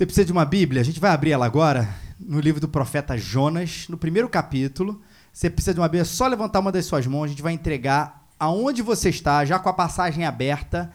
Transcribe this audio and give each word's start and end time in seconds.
Você 0.00 0.06
precisa 0.06 0.24
de 0.24 0.32
uma 0.32 0.46
Bíblia? 0.46 0.80
A 0.80 0.84
gente 0.84 0.98
vai 0.98 1.10
abrir 1.10 1.32
ela 1.32 1.44
agora 1.44 1.86
no 2.18 2.40
livro 2.40 2.58
do 2.58 2.66
profeta 2.66 3.18
Jonas, 3.18 3.84
no 3.86 3.98
primeiro 3.98 4.30
capítulo. 4.30 5.02
Você 5.30 5.50
precisa 5.50 5.74
de 5.74 5.80
uma 5.80 5.88
Bíblia, 5.88 6.00
é 6.00 6.04
só 6.06 6.26
levantar 6.26 6.60
uma 6.60 6.72
das 6.72 6.86
suas 6.86 7.06
mãos, 7.06 7.24
a 7.24 7.28
gente 7.28 7.42
vai 7.42 7.52
entregar 7.52 8.26
aonde 8.38 8.80
você 8.80 9.10
está, 9.10 9.44
já 9.44 9.58
com 9.58 9.68
a 9.68 9.74
passagem 9.74 10.24
aberta, 10.24 10.90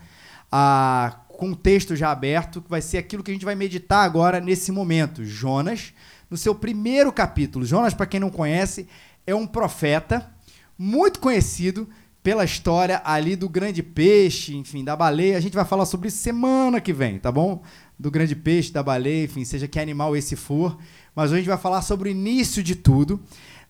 a, 0.50 1.20
com 1.28 1.52
o 1.52 1.54
texto 1.54 1.94
já 1.94 2.10
aberto, 2.10 2.60
que 2.60 2.68
vai 2.68 2.82
ser 2.82 2.98
aquilo 2.98 3.22
que 3.22 3.30
a 3.30 3.34
gente 3.34 3.44
vai 3.44 3.54
meditar 3.54 4.04
agora 4.04 4.40
nesse 4.40 4.72
momento. 4.72 5.24
Jonas, 5.24 5.94
no 6.28 6.36
seu 6.36 6.52
primeiro 6.52 7.12
capítulo. 7.12 7.64
Jonas, 7.64 7.94
para 7.94 8.06
quem 8.06 8.18
não 8.18 8.28
conhece, 8.28 8.88
é 9.24 9.32
um 9.32 9.46
profeta 9.46 10.34
muito 10.76 11.20
conhecido 11.20 11.88
pela 12.24 12.44
história 12.44 13.00
ali 13.04 13.36
do 13.36 13.48
grande 13.48 13.84
peixe, 13.84 14.56
enfim, 14.56 14.82
da 14.82 14.96
baleia. 14.96 15.36
A 15.36 15.40
gente 15.40 15.54
vai 15.54 15.64
falar 15.64 15.86
sobre 15.86 16.08
isso 16.08 16.18
semana 16.18 16.80
que 16.80 16.92
vem, 16.92 17.20
tá 17.20 17.30
bom? 17.30 17.62
Do 17.98 18.10
grande 18.10 18.36
peixe, 18.36 18.72
da 18.72 18.82
baleia, 18.82 19.24
enfim, 19.24 19.44
seja 19.44 19.66
que 19.66 19.78
animal 19.78 20.16
esse 20.16 20.36
for. 20.36 20.78
Mas 21.14 21.30
hoje 21.30 21.34
a 21.34 21.38
gente 21.38 21.48
vai 21.48 21.58
falar 21.58 21.82
sobre 21.82 22.08
o 22.08 22.12
início 22.12 22.62
de 22.62 22.74
tudo, 22.76 23.20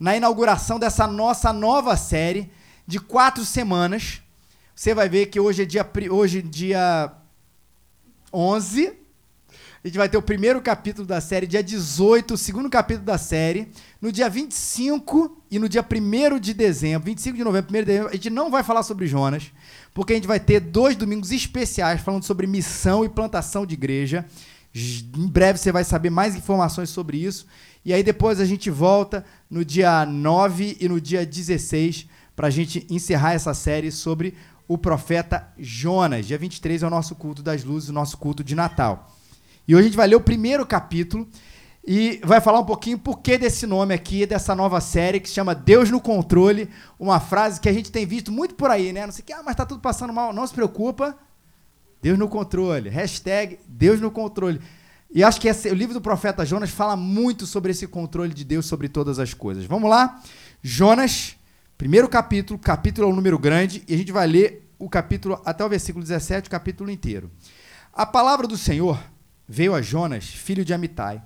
na 0.01 0.17
inauguração 0.17 0.79
dessa 0.79 1.07
nossa 1.07 1.53
nova 1.53 1.97
série 1.97 2.51
de 2.87 2.99
quatro 2.99 3.45
semanas. 3.45 4.21
Você 4.75 4.95
vai 4.95 5.09
ver 5.09 5.27
que 5.27 5.39
hoje 5.39 5.63
é 5.63 5.65
dia, 5.65 5.89
hoje, 6.11 6.43
dia 6.43 7.13
11 8.33 9.06
a 9.87 9.89
gente 9.89 9.99
vai 9.99 10.09
ter 10.09 10.17
o 10.17 10.23
primeiro 10.23 10.61
capítulo 10.61 11.07
da 11.07 11.21
série, 11.21 11.47
dia 11.47 11.63
18, 11.63 12.35
o 12.35 12.37
segundo 12.37 12.69
capítulo 12.69 13.07
da 13.07 13.17
série. 13.17 13.69
No 14.03 14.11
dia 14.11 14.29
25 14.29 15.45
e 15.49 15.61
no 15.61 15.69
dia 15.69 15.81
1 15.81 16.41
de 16.41 16.53
dezembro, 16.53 17.07
25 17.07 17.37
de 17.37 17.45
novembro, 17.45 17.71
1 17.71 17.73
de 17.73 17.85
dezembro, 17.85 18.09
a 18.09 18.13
gente 18.15 18.29
não 18.29 18.51
vai 18.51 18.65
falar 18.65 18.83
sobre 18.83 19.07
Jonas, 19.07 19.53
porque 19.95 20.13
a 20.13 20.17
gente 20.17 20.27
vai 20.27 20.41
ter 20.41 20.59
dois 20.59 20.97
domingos 20.97 21.31
especiais 21.31 22.01
falando 22.01 22.25
sobre 22.25 22.49
missão 22.49 23.05
e 23.05 23.09
plantação 23.09 23.65
de 23.65 23.75
igreja. 23.75 24.27
Em 24.75 25.29
breve 25.29 25.61
você 25.61 25.71
vai 25.71 25.85
saber 25.85 26.11
mais 26.11 26.35
informações 26.35 26.91
sobre 26.91 27.19
isso. 27.19 27.47
E 27.85 27.95
aí 27.95 28.03
depois 28.03 28.41
a 28.41 28.45
gente 28.45 28.69
volta 28.69 29.25
no 29.49 29.65
dia 29.65 30.05
9 30.05 30.79
e 30.81 30.89
no 30.89 31.01
dia 31.01 31.25
16 31.25 32.09
para 32.35 32.49
a 32.49 32.51
gente 32.51 32.85
encerrar 32.91 33.35
essa 33.35 33.55
série 33.55 33.93
sobre 33.93 34.35
o 34.67 34.77
profeta 34.77 35.47
Jonas. 35.57 36.27
Dia 36.27 36.39
23 36.39 36.83
é 36.83 36.87
o 36.89 36.91
nosso 36.91 37.15
culto 37.15 37.41
das 37.41 37.63
luzes, 37.63 37.89
o 37.89 37.93
nosso 37.93 38.19
culto 38.19 38.43
de 38.43 38.57
Natal. 38.57 39.13
E 39.69 39.75
hoje 39.75 39.83
a 39.83 39.89
gente 39.89 39.97
vai 39.97 40.07
ler 40.07 40.17
o 40.17 40.21
primeiro 40.21 40.65
capítulo 40.65 41.29
e 41.85 42.21
vai 42.25 42.41
falar 42.41 42.61
um 42.61 42.65
pouquinho 42.65 42.99
por 42.99 43.21
que 43.21 43.37
desse 43.37 43.67
nome 43.67 43.95
aqui, 43.95 44.25
dessa 44.25 44.55
nova 44.55 44.81
série 44.81 45.19
que 45.19 45.29
se 45.29 45.35
chama 45.35 45.55
Deus 45.55 45.91
no 45.91 46.01
Controle, 46.01 46.69
uma 46.99 47.19
frase 47.19 47.61
que 47.61 47.69
a 47.69 47.73
gente 47.73 47.91
tem 47.91 48.07
visto 48.07 48.31
muito 48.31 48.55
por 48.55 48.71
aí, 48.71 48.93
né? 48.93 49.07
Não 49.07 49.13
sei 49.13 49.23
o 49.23 49.27
que, 49.27 49.33
ah, 49.33 49.43
mas 49.45 49.57
tá 49.57 49.67
tudo 49.67 49.81
passando 49.81 50.13
mal. 50.13 50.33
Não 50.33 50.47
se 50.47 50.55
preocupa, 50.55 51.17
Deus 52.01 52.19
no 52.19 52.29
controle. 52.29 52.89
Hashtag 52.89 53.59
Deus 53.67 54.01
no 54.01 54.11
controle. 54.11 54.61
E 55.13 55.25
acho 55.25 55.41
que 55.41 55.49
esse, 55.49 55.69
o 55.69 55.75
livro 55.75 55.95
do 55.95 56.01
profeta 56.01 56.45
Jonas 56.45 56.71
fala 56.71 56.97
muito 56.97 57.47
sobre 57.47 57.73
esse 57.73 57.87
controle 57.89 58.33
de 58.33 58.45
Deus 58.45 58.67
sobre 58.67 58.89
todas 58.89 59.19
as 59.19 59.35
coisas. 59.35 59.65
Vamos 59.65 59.91
lá? 59.91 60.21
Jonas, 60.63 61.37
primeiro 61.77 62.09
capítulo, 62.09 62.59
capítulo 62.59 63.09
é 63.09 63.13
um 63.13 63.15
número 63.17 63.39
grande, 63.39 63.83
e 63.89 63.95
a 63.95 63.97
gente 63.97 64.13
vai 64.13 64.27
ler 64.27 64.71
o 64.79 64.89
capítulo 64.89 65.41
até 65.45 65.65
o 65.65 65.69
versículo 65.69 66.05
17, 66.05 66.49
o 66.49 66.51
capítulo 66.51 66.91
inteiro. 66.91 67.31
A 67.93 68.05
palavra 68.05 68.47
do 68.47 68.57
Senhor 68.57 68.99
veio 69.49 69.75
a 69.75 69.83
Jonas, 69.83 70.27
filho 70.27 70.65
de 70.65 70.75
Amitai: 70.75 71.23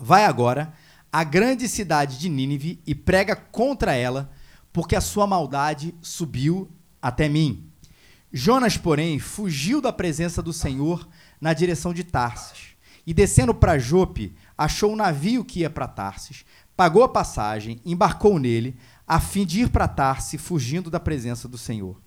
Vai 0.00 0.24
agora 0.24 0.72
à 1.12 1.24
grande 1.24 1.68
cidade 1.68 2.18
de 2.18 2.28
Nínive 2.28 2.80
e 2.86 2.94
prega 2.94 3.34
contra 3.34 3.94
ela, 3.94 4.30
porque 4.72 4.94
a 4.94 5.00
sua 5.00 5.26
maldade 5.26 5.94
subiu 6.00 6.70
até 7.00 7.28
mim. 7.28 7.70
Jonas, 8.32 8.76
porém, 8.76 9.18
fugiu 9.18 9.80
da 9.80 9.92
presença 9.92 10.42
do 10.42 10.52
Senhor 10.52 11.08
na 11.40 11.52
direção 11.52 11.94
de 11.94 12.04
Tarsis. 12.04 12.76
E 13.06 13.14
descendo 13.14 13.54
para 13.54 13.78
Jope, 13.78 14.34
achou 14.56 14.92
um 14.92 14.96
navio 14.96 15.44
que 15.44 15.60
ia 15.60 15.70
para 15.70 15.88
Tarsis, 15.88 16.44
pagou 16.76 17.02
a 17.02 17.08
passagem, 17.08 17.80
embarcou 17.84 18.38
nele, 18.38 18.76
a 19.06 19.18
fim 19.18 19.46
de 19.46 19.62
ir 19.62 19.70
para 19.70 19.88
Tarsis, 19.88 20.40
fugindo 20.40 20.90
da 20.90 21.00
presença 21.00 21.48
do 21.48 21.56
Senhor. 21.56 21.98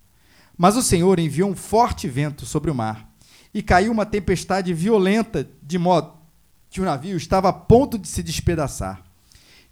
Mas 0.55 0.75
o 0.77 0.83
Senhor 0.83 1.17
enviou 1.17 1.49
um 1.49 1.55
forte 1.55 2.07
vento 2.07 2.45
sobre 2.45 2.69
o 2.69 2.75
mar, 2.75 3.10
e 3.53 3.61
caiu 3.61 3.91
uma 3.91 4.05
tempestade 4.05 4.73
violenta, 4.73 5.47
de 5.61 5.77
modo 5.77 6.13
que 6.69 6.79
o 6.79 6.85
navio 6.85 7.17
estava 7.17 7.49
a 7.49 7.53
ponto 7.53 7.97
de 7.97 8.07
se 8.07 8.23
despedaçar. 8.23 9.03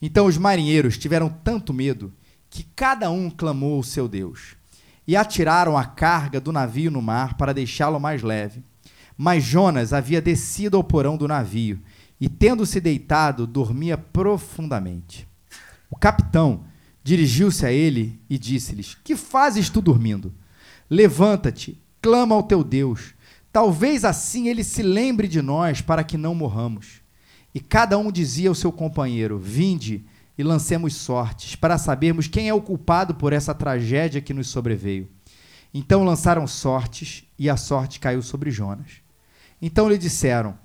Então 0.01 0.25
os 0.25 0.37
marinheiros 0.37 0.97
tiveram 0.97 1.29
tanto 1.29 1.73
medo 1.73 2.13
que 2.49 2.63
cada 2.75 3.09
um 3.09 3.29
clamou 3.29 3.75
ao 3.75 3.83
seu 3.83 4.07
Deus. 4.07 4.55
E 5.07 5.15
atiraram 5.15 5.77
a 5.77 5.85
carga 5.85 6.39
do 6.39 6.51
navio 6.51 6.91
no 6.91 7.01
mar 7.01 7.35
para 7.35 7.53
deixá-lo 7.53 7.99
mais 7.99 8.21
leve. 8.21 8.63
Mas 9.17 9.43
Jonas 9.43 9.91
havia 9.91 10.21
descido 10.21 10.77
ao 10.77 10.83
porão 10.83 11.17
do 11.17 11.27
navio 11.27 11.79
e, 12.21 12.29
tendo-se 12.29 12.79
deitado, 12.79 13.47
dormia 13.47 13.97
profundamente. 13.97 15.27
O 15.89 15.95
capitão 15.95 16.63
dirigiu-se 17.03 17.65
a 17.65 17.71
ele 17.71 18.19
e 18.29 18.37
disse-lhes: 18.37 18.95
Que 19.03 19.15
fazes 19.15 19.69
tu 19.69 19.81
dormindo? 19.81 20.33
Levanta-te, 20.89 21.81
clama 22.01 22.35
ao 22.35 22.43
teu 22.43 22.63
Deus. 22.63 23.13
Talvez 23.51 24.05
assim 24.05 24.47
ele 24.47 24.63
se 24.63 24.83
lembre 24.83 25.27
de 25.27 25.41
nós 25.41 25.81
para 25.81 26.03
que 26.03 26.17
não 26.17 26.35
morramos. 26.35 27.01
E 27.53 27.59
cada 27.59 27.97
um 27.97 28.11
dizia 28.11 28.49
ao 28.49 28.55
seu 28.55 28.71
companheiro: 28.71 29.39
Vinde 29.39 30.05
e 30.37 30.43
lancemos 30.43 30.95
sortes, 30.95 31.55
para 31.55 31.77
sabermos 31.77 32.27
quem 32.27 32.47
é 32.47 32.53
o 32.53 32.61
culpado 32.61 33.15
por 33.15 33.33
essa 33.33 33.53
tragédia 33.53 34.21
que 34.21 34.33
nos 34.33 34.47
sobreveio. 34.47 35.09
Então 35.73 36.03
lançaram 36.03 36.47
sortes, 36.47 37.25
e 37.37 37.49
a 37.49 37.57
sorte 37.57 37.99
caiu 37.99 38.21
sobre 38.21 38.51
Jonas. 38.51 39.01
Então 39.61 39.89
lhe 39.89 39.97
disseram: 39.97 40.57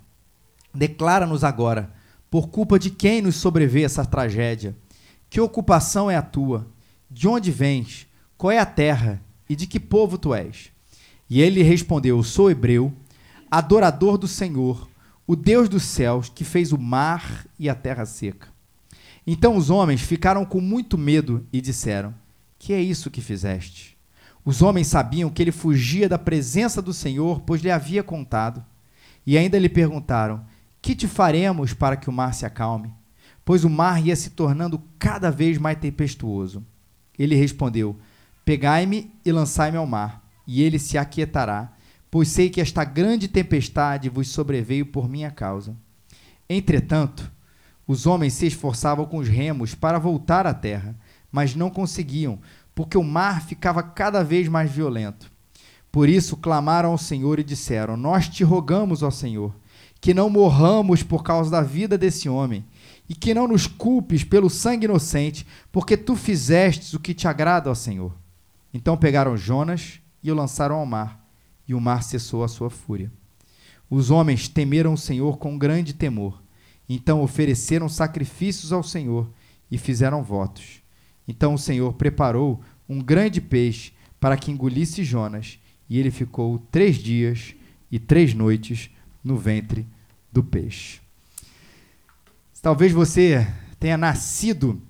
Declara-nos 0.73 1.43
agora, 1.43 1.93
por 2.31 2.49
culpa 2.49 2.78
de 2.78 2.91
quem 2.91 3.23
nos 3.23 3.37
sobreveio 3.37 3.87
essa 3.87 4.05
tragédia? 4.05 4.77
Que 5.31 5.41
ocupação 5.41 6.11
é 6.11 6.17
a 6.17 6.23
tua? 6.23 6.69
De 7.11 7.27
onde 7.27 7.50
vens? 7.50 8.06
Qual 8.37 8.50
é 8.50 8.59
a 8.59 8.67
terra? 8.67 9.23
E 9.49 9.56
de 9.56 9.67
que 9.67 9.81
povo 9.81 10.19
tu 10.19 10.34
és? 10.34 10.74
E 11.29 11.41
ele 11.41 11.62
respondeu: 11.62 12.23
Sou 12.23 12.51
hebreu, 12.51 12.93
adorador 13.51 14.19
do 14.19 14.29
Senhor, 14.29 14.89
o 15.27 15.35
Deus 15.35 15.69
dos 15.69 15.85
céus, 15.85 16.29
que 16.29 16.45
fez 16.45 16.73
o 16.73 16.79
mar 16.79 17.47
e 17.59 17.69
a 17.69 17.75
terra 17.75 18.05
seca. 18.05 18.49
Então 19.27 19.57
os 19.57 19.71
homens 19.71 20.03
ficaram 20.03 20.45
com 20.45 20.61
muito 20.61 20.99
medo 20.99 21.47
e 21.53 21.61
disseram: 21.61 22.15
Que 22.59 22.73
é 22.73 22.81
isso 22.81 23.11
que 23.11 23.21
fizeste? 23.21 23.97
Os 24.45 24.61
homens 24.61 24.89
sabiam 24.89 25.31
que 25.31 25.43
ele 25.43 25.53
fugia 25.53 26.09
da 26.09 26.19
presença 26.19 26.83
do 26.83 26.93
Senhor, 26.93 27.41
pois 27.41 27.62
lhe 27.62 27.71
havia 27.71 28.03
contado. 28.03 28.62
E 29.27 29.39
ainda 29.39 29.59
lhe 29.59 29.69
perguntaram: 29.69 30.45
Que 30.83 30.95
te 30.95 31.09
faremos 31.09 31.73
para 31.73 31.97
que 31.97 32.11
o 32.11 32.12
mar 32.12 32.35
se 32.35 32.45
acalme? 32.45 32.93
Pois 33.45 33.65
o 33.65 33.71
mar 33.71 34.05
ia 34.05 34.15
se 34.15 34.31
tornando 34.31 34.83
cada 34.99 35.31
vez 35.31 35.56
mais 35.56 35.79
tempestuoso. 35.79 36.62
Ele 37.19 37.35
respondeu: 37.35 37.97
Pegai-me 38.45 39.11
e 39.25 39.33
lançai-me 39.33 39.79
ao 39.79 39.87
mar 39.87 40.24
e 40.47 40.62
ele 40.62 40.78
se 40.78 40.99
aquietará, 40.99 41.72
pois 42.10 42.28
sei 42.28 42.49
que 42.49 42.60
esta 42.60 42.84
grande 42.84 43.28
tempestade 43.28 44.09
vos 44.09 44.28
sobreveio 44.28 44.87
por 44.87 45.09
minha 45.09 45.31
causa. 45.31 45.77
Entretanto, 46.49 47.31
os 47.87 48.06
homens 48.06 48.34
se 48.34 48.47
esforçavam 48.47 49.05
com 49.06 49.19
os 49.19 49.28
remos 49.28 49.75
para 49.75 49.99
voltar 49.99 50.47
à 50.47 50.55
terra, 50.55 50.97
mas 51.31 51.55
não 51.55 51.71
conseguiam, 51.71 52.38
porque 52.75 52.97
o 52.97 53.03
mar 53.03 53.43
ficava 53.43 53.82
cada 53.82 54.22
vez 54.22 54.49
mais 54.49 54.71
violento. 54.71 55.31
Por 55.91 56.09
isso 56.09 56.37
clamaram 56.37 56.91
ao 56.91 56.99
Senhor 56.99 57.38
e 57.38 57.44
disseram: 57.44 57.97
Nós 57.97 58.28
te 58.28 58.43
rogamos, 58.43 59.03
ó 59.03 59.11
Senhor, 59.11 59.55
que 60.00 60.15
não 60.15 60.28
morramos 60.28 61.03
por 61.03 61.22
causa 61.22 61.50
da 61.50 61.61
vida 61.61 61.97
desse 61.97 62.28
homem, 62.28 62.65
e 63.09 63.15
que 63.15 63.34
não 63.34 63.47
nos 63.47 63.66
culpes 63.66 64.25
pelo 64.25 64.49
sangue 64.49 64.87
inocente, 64.87 65.47
porque 65.71 65.97
tu 65.97 66.16
fizestes 66.16 66.94
o 66.94 67.00
que 67.00 67.15
te 67.15 67.28
agrada, 67.28 67.71
ó 67.71 67.75
Senhor. 67.75 68.12
Então 68.72 68.97
pegaram 68.97 69.37
Jonas 69.37 70.00
e 70.25 70.33
o 70.33 70.35
lançaram 70.35 70.77
ao 70.77 70.87
mar, 70.87 71.23
e 71.69 71.75
o 71.75 71.81
mar 71.81 72.03
cessou 72.03 72.43
a 72.43 72.49
sua 72.49 72.71
fúria. 72.71 73.12
Os 73.91 74.11
homens 74.11 74.49
temeram 74.49 74.95
o 74.95 74.99
Senhor 74.99 75.37
com 75.37 75.59
grande 75.59 75.93
temor. 75.93 76.43
Então 76.88 77.23
ofereceram 77.23 77.88
sacrifícios 77.88 78.73
ao 78.73 78.82
Senhor 78.82 79.31
e 79.71 79.76
fizeram 79.76 80.23
votos. 80.23 80.82
Então 81.29 81.55
o 81.55 81.59
Senhor 81.59 81.93
preparou 81.93 82.62
um 82.88 83.00
grande 83.00 83.41
peixe 83.41 83.93
para 84.19 84.37
que 84.37 84.50
engolisse 84.50 85.05
Jonas, 85.05 85.59
e 85.88 85.99
ele 85.99 86.11
ficou 86.11 86.59
três 86.70 86.97
dias 86.97 87.55
e 87.91 87.99
três 87.99 88.32
noites 88.32 88.91
no 89.23 89.37
ventre 89.37 89.87
do 90.32 90.43
peixe. 90.43 91.00
Talvez 92.62 92.93
você 92.93 93.47
tenha 93.79 93.99
nascido 93.99 94.81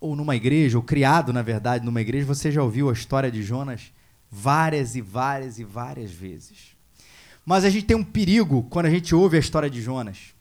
ou 0.00 0.16
numa 0.16 0.34
igreja, 0.34 0.78
ou 0.78 0.82
criado, 0.82 1.30
na 1.30 1.42
verdade, 1.42 1.84
numa 1.84 2.00
igreja, 2.00 2.24
você 2.24 2.50
já 2.50 2.62
ouviu 2.62 2.88
a 2.88 2.94
história 2.94 3.30
de 3.30 3.42
Jonas 3.42 3.92
várias 4.30 4.94
e 4.94 5.00
várias 5.00 5.58
e 5.58 5.64
várias 5.64 6.10
vezes. 6.10 6.76
Mas 7.44 7.64
a 7.64 7.70
gente 7.70 7.86
tem 7.86 7.96
um 7.96 8.04
perigo 8.04 8.62
quando 8.70 8.86
a 8.86 8.90
gente 8.90 9.14
ouve 9.14 9.36
a 9.36 9.40
história 9.40 9.68
de 9.68 9.82
Jonas. 9.82 10.34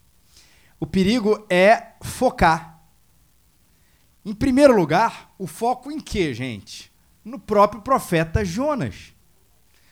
O 0.80 0.86
perigo 0.86 1.45
é 1.50 1.94
focar. 2.01 2.81
Em 4.24 4.33
primeiro 4.33 4.75
lugar, 4.75 5.33
o 5.38 5.47
foco 5.47 5.91
em 5.91 6.00
quê, 6.00 6.33
gente? 6.33 6.91
No 7.25 7.39
próprio 7.39 7.81
profeta 7.81 8.45
Jonas. 8.45 9.13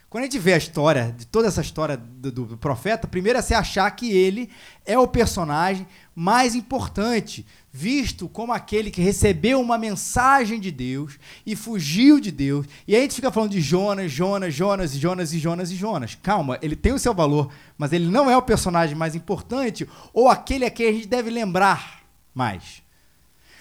Quando 0.09 0.23
a 0.23 0.27
gente 0.27 0.39
vê 0.39 0.53
a 0.53 0.57
história, 0.57 1.13
de 1.17 1.27
toda 1.27 1.49
essa 1.49 1.59
história 1.59 1.97
do, 1.97 2.31
do, 2.31 2.57
profeta, 2.57 3.05
primeiro 3.05 3.39
é 3.39 3.41
você 3.41 3.53
achar 3.53 3.91
que 3.91 4.09
ele 4.09 4.49
é 4.85 4.97
o 4.97 5.05
personagem 5.05 5.85
mais 6.15 6.55
importante, 6.55 7.45
visto 7.73 8.29
como 8.29 8.53
aquele 8.53 8.89
que 8.89 9.01
recebeu 9.01 9.59
uma 9.59 9.77
mensagem 9.77 10.61
de 10.61 10.71
Deus 10.71 11.19
e 11.45 11.57
fugiu 11.57 12.21
de 12.21 12.31
Deus. 12.31 12.65
E 12.87 12.95
aí 12.95 13.01
a 13.01 13.03
gente 13.03 13.15
fica 13.15 13.31
falando 13.33 13.51
de 13.51 13.59
Jonas, 13.59 14.09
Jonas, 14.09 14.53
Jonas, 14.53 14.93
Jonas 14.93 15.33
e 15.33 15.39
Jonas 15.39 15.71
e 15.71 15.75
Jonas. 15.75 16.15
Calma, 16.15 16.57
ele 16.61 16.77
tem 16.77 16.93
o 16.93 16.99
seu 16.99 17.13
valor, 17.13 17.51
mas 17.77 17.91
ele 17.91 18.07
não 18.07 18.31
é 18.31 18.37
o 18.37 18.41
personagem 18.41 18.95
mais 18.95 19.13
importante 19.13 19.85
ou 20.13 20.29
aquele 20.29 20.63
a 20.63 20.71
quem 20.71 20.87
a 20.87 20.93
gente 20.93 21.07
deve 21.07 21.29
lembrar 21.29 22.01
mais. 22.33 22.81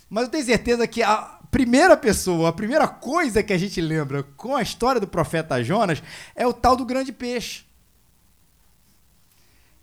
Mas 0.09 0.25
eu 0.25 0.31
tenho 0.31 0.45
certeza 0.45 0.87
que 0.87 1.03
a, 1.03 1.36
primeira 1.57 1.97
pessoa, 1.97 2.51
a 2.51 2.53
primeira 2.53 2.87
coisa 2.87 3.43
que 3.43 3.51
a 3.51 3.57
gente 3.57 3.81
lembra 3.81 4.23
com 4.23 4.55
a 4.55 4.61
história 4.61 5.01
do 5.01 5.07
profeta 5.07 5.65
Jonas 5.65 6.03
é 6.35 6.47
o 6.47 6.53
tal 6.53 6.77
do 6.77 6.85
grande 6.85 7.15
peixe. 7.15 7.65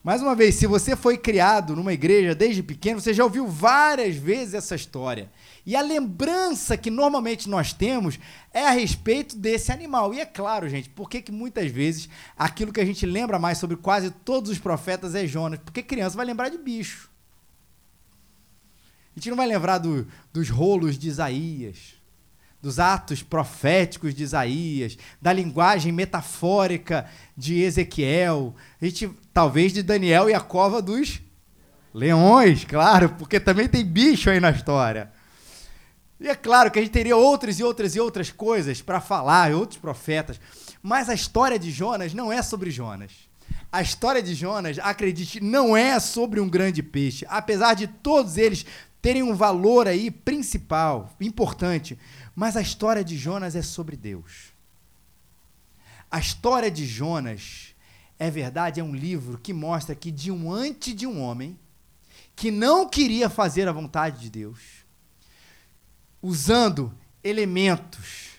Mais 0.04 0.22
uma 0.22 0.36
vez, 0.36 0.54
se 0.54 0.68
você 0.68 0.96
foi 0.96 1.18
criado 1.18 1.76
numa 1.76 1.92
igreja 1.92 2.36
desde 2.36 2.62
pequeno, 2.62 3.02
você 3.02 3.12
já 3.12 3.24
ouviu 3.24 3.48
várias 3.48 4.16
vezes 4.16 4.54
essa 4.54 4.76
história. 4.76 5.32
E 5.66 5.76
a 5.76 5.82
lembrança 5.82 6.78
que 6.78 6.92
normalmente 6.92 7.50
nós 7.50 7.74
temos 7.74 8.20
é 8.54 8.68
a 8.68 8.72
respeito 8.72 9.36
desse 9.36 9.72
animal. 9.72 10.14
E 10.14 10.20
é 10.20 10.26
claro, 10.28 10.70
gente, 10.70 10.90
por 10.90 11.10
que, 11.10 11.24
que 11.24 11.32
muitas 11.32 11.72
vezes 11.72 12.08
aquilo 12.38 12.72
que 12.72 12.82
a 12.82 12.86
gente 12.86 13.04
lembra 13.04 13.40
mais 13.40 13.58
sobre 13.58 13.78
quase 13.78 14.12
todos 14.12 14.52
os 14.52 14.60
profetas 14.60 15.16
é 15.16 15.26
Jonas? 15.26 15.60
Porque 15.66 15.82
criança 15.82 16.16
vai 16.18 16.26
lembrar 16.28 16.50
de 16.50 16.58
bicho. 16.60 17.10
A 19.16 19.20
gente 19.20 19.30
não 19.30 19.38
vai 19.38 19.48
lembrar 19.48 19.78
do, 19.78 20.08
dos 20.32 20.50
rolos 20.50 20.98
de 20.98 21.08
Isaías, 21.08 21.96
dos 22.62 22.80
atos 22.80 23.22
proféticos 23.22 24.16
de 24.16 24.24
Isaías, 24.24 24.98
da 25.22 25.32
linguagem 25.32 25.92
metafórica 25.92 27.06
de 27.36 27.62
Ezequiel, 27.62 28.56
a 28.82 28.86
gente 28.86 29.12
talvez 29.34 29.74
de 29.74 29.84
Daniel 29.84 30.30
e 30.30 30.34
a 30.34 30.40
cova 30.40 30.82
dos 30.82 31.22
leões, 31.94 32.66
claro, 32.66 33.10
porque 33.10 33.40
também 33.40 33.68
tem 33.68 33.86
bicho 33.86 34.30
aí 34.30 34.40
na 34.40 34.50
história. 34.50 35.12
E 36.20 36.28
é 36.28 36.36
claro 36.36 36.72
que 36.72 36.80
a 36.80 36.82
gente 36.82 36.92
teria 36.92 37.18
outras 37.18 37.60
e 37.60 37.64
outras 37.64 37.96
e 37.96 38.00
outras 38.00 38.32
coisas 38.32 38.82
para 38.82 39.02
falar, 39.02 39.52
outros 39.52 39.78
profetas, 39.78 40.40
mas 40.82 41.10
a 41.10 41.14
história 41.14 41.60
de 41.60 41.70
Jonas 41.70 42.14
não 42.14 42.32
é 42.32 42.42
sobre 42.42 42.72
Jonas. 42.72 43.12
A 43.70 43.82
história 43.82 44.22
de 44.22 44.34
Jonas, 44.34 44.80
acredite, 44.80 45.42
não 45.42 45.76
é 45.76 46.00
sobre 46.00 46.40
um 46.40 46.48
grande 46.48 46.82
peixe. 46.82 47.26
Apesar 47.28 47.74
de 47.74 47.88
todos 47.88 48.38
eles 48.38 48.66
terem 49.04 49.22
um 49.22 49.36
valor 49.36 49.86
aí 49.86 50.10
principal, 50.10 51.14
importante. 51.20 52.00
Mas 52.34 52.56
a 52.56 52.62
história 52.62 53.04
de 53.04 53.18
Jonas 53.18 53.54
é 53.54 53.62
sobre 53.62 53.98
Deus. 53.98 54.54
A 56.10 56.20
história 56.20 56.72
de 56.72 56.86
Jonas, 56.86 57.76
é 58.18 58.32
verdade, 58.32 58.80
é 58.80 58.84
um 58.84 58.96
livro 58.96 59.38
que 59.38 59.52
mostra 59.52 59.94
que 59.94 60.10
de 60.10 60.32
antes 60.32 60.96
de 60.96 61.06
um 61.06 61.22
homem 61.22 61.60
que 62.34 62.50
não 62.50 62.88
queria 62.88 63.30
fazer 63.30 63.68
a 63.68 63.74
vontade 63.74 64.22
de 64.22 64.30
Deus, 64.30 64.86
usando 66.22 66.98
elementos, 67.22 68.30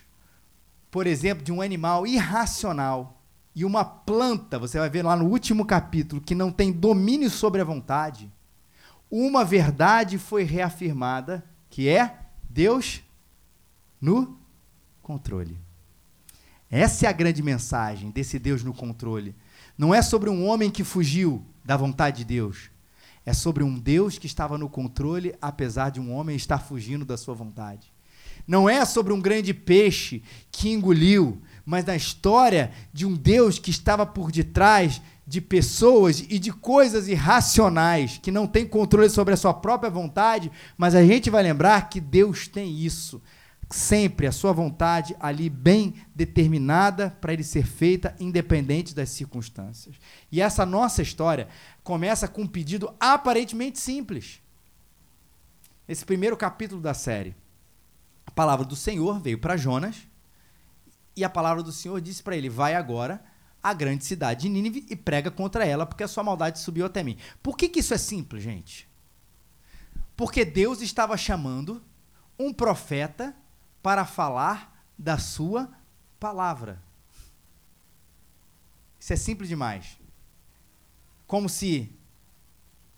por 0.89 1.05
exemplo, 1.05 1.43
de 1.43 1.51
um 1.51 1.61
animal 1.61 2.07
irracional 2.07 3.21
e 3.53 3.63
uma 3.63 3.85
planta, 3.85 4.57
você 4.57 4.79
vai 4.79 4.89
ver 4.89 5.03
lá 5.03 5.15
no 5.15 5.25
último 5.25 5.63
capítulo, 5.63 6.19
que 6.19 6.33
não 6.33 6.51
tem 6.51 6.71
domínio 6.71 7.29
sobre 7.29 7.61
a 7.61 7.65
vontade, 7.65 8.31
uma 9.17 9.45
verdade 9.45 10.17
foi 10.17 10.43
reafirmada, 10.43 11.43
que 11.69 11.87
é 11.87 12.19
Deus 12.49 13.01
no 14.01 14.37
controle. 15.01 15.57
Essa 16.69 17.05
é 17.05 17.09
a 17.09 17.13
grande 17.13 17.41
mensagem 17.41 18.11
desse 18.11 18.37
Deus 18.37 18.61
no 18.61 18.73
controle. 18.73 19.33
Não 19.77 19.93
é 19.93 20.01
sobre 20.01 20.29
um 20.29 20.45
homem 20.45 20.69
que 20.69 20.83
fugiu 20.83 21.45
da 21.63 21.77
vontade 21.77 22.17
de 22.17 22.25
Deus. 22.25 22.69
É 23.25 23.31
sobre 23.33 23.63
um 23.63 23.79
Deus 23.79 24.17
que 24.17 24.27
estava 24.27 24.57
no 24.57 24.67
controle, 24.67 25.33
apesar 25.41 25.91
de 25.91 25.99
um 26.01 26.13
homem 26.13 26.35
estar 26.35 26.59
fugindo 26.59 27.05
da 27.05 27.15
sua 27.15 27.33
vontade. 27.33 27.93
Não 28.45 28.69
é 28.69 28.83
sobre 28.83 29.13
um 29.13 29.21
grande 29.21 29.53
peixe 29.53 30.21
que 30.51 30.69
engoliu, 30.69 31.41
mas 31.65 31.83
na 31.83 31.95
história 31.95 32.71
de 32.93 33.05
um 33.05 33.15
Deus 33.15 33.57
que 33.57 33.71
estava 33.71 34.05
por 34.05 34.31
detrás 34.31 35.01
de 35.25 35.41
pessoas 35.41 36.19
e 36.29 36.37
de 36.37 36.51
coisas 36.51 37.07
irracionais 37.07 38.19
que 38.21 38.31
não 38.31 38.45
têm 38.45 38.67
controle 38.67 39.09
sobre 39.09 39.33
a 39.33 39.37
sua 39.37 39.53
própria 39.53 39.89
vontade, 39.89 40.51
mas 40.77 40.93
a 40.93 41.03
gente 41.03 41.29
vai 41.31 41.41
lembrar 41.41 41.89
que 41.89 41.99
Deus 41.99 42.47
tem 42.47 42.77
isso. 42.77 43.21
Sempre 43.67 44.27
a 44.27 44.31
sua 44.31 44.53
vontade 44.53 45.15
ali 45.19 45.49
bem 45.49 45.95
determinada 46.13 47.09
para 47.19 47.33
ele 47.33 47.43
ser 47.43 47.65
feita, 47.65 48.15
independente 48.19 48.93
das 48.93 49.09
circunstâncias. 49.09 49.95
E 50.31 50.39
essa 50.39 50.63
nossa 50.67 51.01
história 51.01 51.47
começa 51.83 52.27
com 52.27 52.43
um 52.43 52.47
pedido 52.47 52.93
aparentemente 52.99 53.79
simples. 53.79 54.39
Esse 55.87 56.05
primeiro 56.05 56.37
capítulo 56.37 56.79
da 56.79 56.93
série. 56.93 57.35
A 58.27 58.31
palavra 58.31 58.65
do 58.65 58.75
Senhor 58.75 59.19
veio 59.19 59.39
para 59.39 59.57
Jonas 59.57 59.95
e 61.15 61.23
a 61.23 61.29
palavra 61.29 61.63
do 61.63 61.71
Senhor 61.71 61.99
disse 62.01 62.21
para 62.21 62.35
ele: 62.35 62.49
Vai 62.49 62.75
agora 62.75 63.23
a 63.63 63.73
grande 63.73 64.05
cidade 64.05 64.41
de 64.41 64.49
Nínive 64.49 64.85
e 64.89 64.95
prega 64.95 65.31
contra 65.31 65.65
ela, 65.65 65.85
porque 65.85 66.03
a 66.03 66.07
sua 66.07 66.23
maldade 66.23 66.59
subiu 66.59 66.85
até 66.85 67.03
mim. 67.03 67.17
Por 67.41 67.57
que, 67.57 67.69
que 67.69 67.79
isso 67.79 67.93
é 67.93 67.97
simples, 67.97 68.43
gente? 68.43 68.87
Porque 70.15 70.45
Deus 70.45 70.81
estava 70.81 71.17
chamando 71.17 71.83
um 72.37 72.53
profeta 72.53 73.35
para 73.81 74.05
falar 74.05 74.85
da 74.97 75.17
sua 75.17 75.69
palavra. 76.19 76.81
Isso 78.99 79.13
é 79.13 79.15
simples 79.15 79.49
demais. 79.49 79.99
Como 81.27 81.49
se 81.49 81.91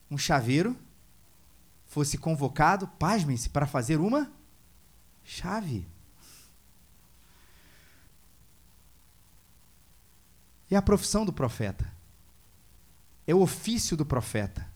um 0.09 0.17
chaveiro 0.17 0.77
fosse 1.85 2.17
convocado, 2.17 2.87
pasmem-se, 2.99 3.49
para 3.49 3.65
fazer 3.65 3.99
uma 3.99 4.31
chave. 5.23 5.87
É 10.69 10.75
a 10.75 10.81
profissão 10.81 11.25
do 11.25 11.33
profeta. 11.33 11.91
É 13.25 13.33
o 13.33 13.41
ofício 13.41 13.95
do 13.95 14.05
profeta. 14.05 14.67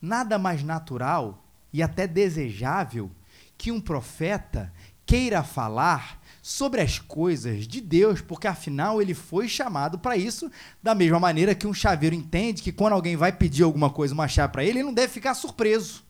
Nada 0.00 0.38
mais 0.38 0.62
natural 0.62 1.44
e 1.72 1.82
até 1.82 2.06
desejável 2.06 3.10
que 3.56 3.70
um 3.70 3.80
profeta 3.80 4.72
queira 5.04 5.42
falar 5.42 6.20
sobre 6.42 6.80
as 6.80 6.98
coisas 6.98 7.66
de 7.66 7.80
Deus, 7.80 8.20
porque 8.20 8.46
afinal 8.46 9.02
ele 9.02 9.12
foi 9.12 9.48
chamado 9.48 9.98
para 9.98 10.16
isso, 10.16 10.50
da 10.82 10.94
mesma 10.94 11.20
maneira 11.20 11.54
que 11.54 11.66
um 11.66 11.74
chaveiro 11.74 12.14
entende 12.14 12.62
que 12.62 12.72
quando 12.72 12.94
alguém 12.94 13.16
vai 13.16 13.32
pedir 13.32 13.62
alguma 13.62 13.90
coisa, 13.90 14.14
uma 14.14 14.28
chave 14.28 14.52
para 14.52 14.64
ele, 14.64 14.78
ele 14.78 14.86
não 14.86 14.94
deve 14.94 15.12
ficar 15.12 15.34
surpreso 15.34 16.02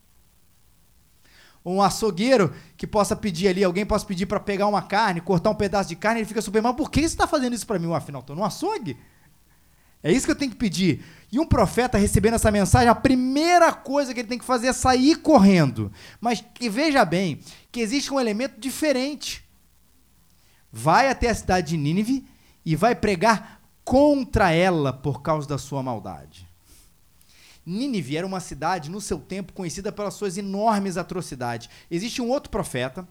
um 1.65 1.83
açougueiro 1.83 2.53
que 2.77 2.87
possa 2.87 3.15
pedir 3.15 3.49
ali, 3.49 3.63
alguém 3.63 3.85
possa 3.85 4.07
pedir 4.07 4.27
para 4.27 4.41
pegar 4.41 4.67
uma 4.67 4.83
carne, 4.83 5.21
cortar 5.21 5.51
um 5.51 5.55
pedaço 5.55 5.89
de 5.89 5.97
carne, 5.97 6.21
ele 6.21 6.29
fica 6.29 6.41
super 6.41 6.63
mal, 6.63 6.75
por 6.75 6.91
que 6.91 7.01
você 7.01 7.07
está 7.07 7.27
fazendo 7.27 7.55
isso 7.55 7.67
para 7.67 7.79
mim? 7.79 7.93
Afinal, 7.93 8.21
estou 8.21 8.35
no 8.35 8.45
açougue. 8.45 8.97
É 10.03 10.11
isso 10.11 10.25
que 10.25 10.33
eu 10.33 10.37
tenho 10.37 10.51
que 10.51 10.57
pedir. 10.57 11.05
E 11.31 11.39
um 11.39 11.47
profeta 11.47 11.99
recebendo 11.99 12.35
essa 12.35 12.51
mensagem, 12.51 12.89
a 12.89 12.95
primeira 12.95 13.73
coisa 13.73 14.15
que 14.15 14.21
ele 14.21 14.29
tem 14.29 14.39
que 14.39 14.45
fazer 14.45 14.69
é 14.69 14.73
sair 14.73 15.17
correndo. 15.17 15.93
Mas 16.21 16.43
que 16.55 16.71
veja 16.71 17.05
bem 17.05 17.41
que 17.71 17.81
existe 17.81 18.13
um 18.13 18.19
elemento 18.19 18.59
diferente. 18.59 19.45
Vai 20.73 21.09
até 21.09 21.29
a 21.29 21.35
cidade 21.35 21.69
de 21.69 21.77
Nínive 21.77 22.27
e 22.65 22.75
vai 22.75 22.95
pregar 22.95 23.61
contra 23.85 24.51
ela 24.53 24.93
por 24.93 25.21
causa 25.21 25.47
da 25.47 25.59
sua 25.59 25.83
maldade. 25.83 26.50
Nínive 27.65 28.17
era 28.17 28.27
uma 28.27 28.41
cidade, 28.41 28.91
no 28.91 29.01
seu 29.01 29.19
tempo, 29.19 29.53
conhecida 29.53 29.93
pelas 29.93 30.15
suas 30.15 30.37
enormes 30.39 30.97
atrocidades. 30.97 31.69
Existe 31.91 32.23
um 32.23 32.29
outro 32.29 32.51
profeta, 32.51 33.07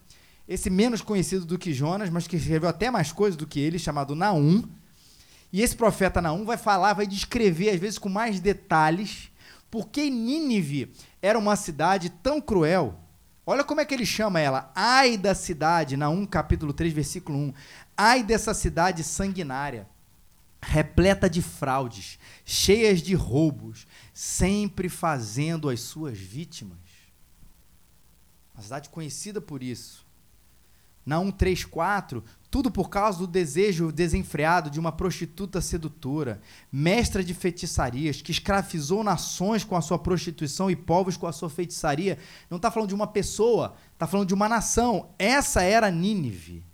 esse 0.48 0.70
menos 0.70 1.02
conhecido 1.02 1.46
do 1.46 1.58
que 1.60 1.74
Jonas, 1.74 2.10
mas 2.10 2.28
que 2.28 2.36
escreveu 2.36 2.70
até 2.70 2.90
mais 2.90 3.12
coisas 3.12 3.38
do 3.38 3.46
que 3.46 3.60
ele, 3.60 3.78
chamado 3.78 4.16
Naum. 4.16 4.64
E 5.54 5.62
esse 5.62 5.76
profeta 5.76 6.22
Naum 6.22 6.46
vai 6.46 6.58
falar, 6.58 6.94
vai 6.94 7.06
descrever, 7.08 7.70
às 7.70 7.80
vezes 7.80 8.00
com 8.00 8.10
mais 8.10 8.40
detalhes, 8.40 9.30
porque 9.70 10.10
Nínive 10.10 10.92
era 11.22 11.38
uma 11.38 11.56
cidade 11.56 12.10
tão 12.10 12.42
cruel. 12.42 13.00
Olha 13.46 13.64
como 13.64 13.82
é 13.82 13.86
que 13.86 13.94
ele 13.94 14.06
chama 14.06 14.40
ela. 14.40 14.72
Ai 14.76 15.18
da 15.18 15.34
cidade, 15.34 15.98
Naum 15.98 16.26
capítulo 16.26 16.74
3, 16.74 16.94
versículo 16.94 17.38
1. 17.38 17.54
Ai 17.98 18.24
dessa 18.24 18.54
cidade 18.54 19.04
sanguinária, 19.04 19.88
repleta 20.62 21.30
de 21.30 21.42
fraudes, 21.42 22.20
cheias 22.46 23.02
de 23.02 23.16
roubos, 23.16 23.88
sempre 24.14 24.90
fazendo 24.90 25.70
as 25.70 25.80
suas 25.82 26.18
vítimas. 26.18 26.78
Uma 28.54 28.64
cidade 28.64 28.90
conhecida 28.90 29.40
por 29.40 29.64
isso. 29.64 30.06
Na 31.06 31.18
134, 31.18 32.24
tudo 32.52 32.70
por 32.70 32.90
causa 32.90 33.20
do 33.20 33.28
desejo 33.28 33.92
desenfreado 33.92 34.70
de 34.70 34.80
uma 34.80 34.92
prostituta 34.92 35.62
sedutora, 35.62 36.42
mestra 36.72 37.24
de 37.24 37.34
feitiçarias, 37.34 38.22
que 38.22 38.32
escravizou 38.32 39.04
nações 39.04 39.64
com 39.64 39.76
a 39.76 39.82
sua 39.82 39.98
prostituição 39.98 40.70
e 40.70 40.76
povos 40.76 41.16
com 41.16 41.26
a 41.26 41.32
sua 41.32 41.50
feitiçaria. 41.50 42.20
Não 42.50 42.58
está 42.58 42.70
falando 42.70 42.90
de 42.90 42.96
uma 42.96 43.08
pessoa, 43.08 43.76
está 43.94 44.06
falando 44.06 44.28
de 44.28 44.34
uma 44.34 44.50
nação. 44.50 45.10
Essa 45.18 45.64
era 45.64 45.90
Nínive. 45.90 46.69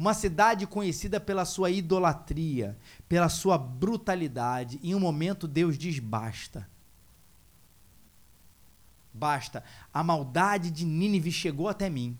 Uma 0.00 0.14
cidade 0.14 0.66
conhecida 0.66 1.20
pela 1.20 1.44
sua 1.44 1.70
idolatria, 1.70 2.74
pela 3.06 3.28
sua 3.28 3.58
brutalidade. 3.58 4.80
Em 4.82 4.94
um 4.94 4.98
momento, 4.98 5.46
Deus 5.46 5.76
diz: 5.76 5.98
basta. 5.98 6.66
Basta. 9.12 9.62
A 9.92 10.02
maldade 10.02 10.70
de 10.70 10.86
Nínive 10.86 11.30
chegou 11.30 11.68
até 11.68 11.90
mim. 11.90 12.18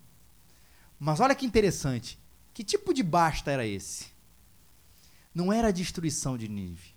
Mas 0.98 1.20
olha 1.20 1.34
que 1.34 1.46
interessante. 1.46 2.18
Que 2.52 2.62
tipo 2.62 2.92
de 2.92 3.02
basta 3.02 3.50
era 3.50 3.66
esse? 3.66 4.08
Não 5.34 5.50
era 5.50 5.68
a 5.68 5.72
destruição 5.72 6.36
de 6.36 6.48
Nínive. 6.48 6.94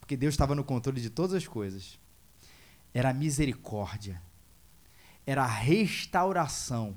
Porque 0.00 0.18
Deus 0.18 0.34
estava 0.34 0.54
no 0.54 0.62
controle 0.64 1.00
de 1.00 1.08
todas 1.08 1.32
as 1.32 1.48
coisas. 1.48 1.98
Era 2.92 3.08
a 3.08 3.14
misericórdia. 3.14 4.20
Era 5.24 5.44
a 5.44 5.46
restauração 5.46 6.94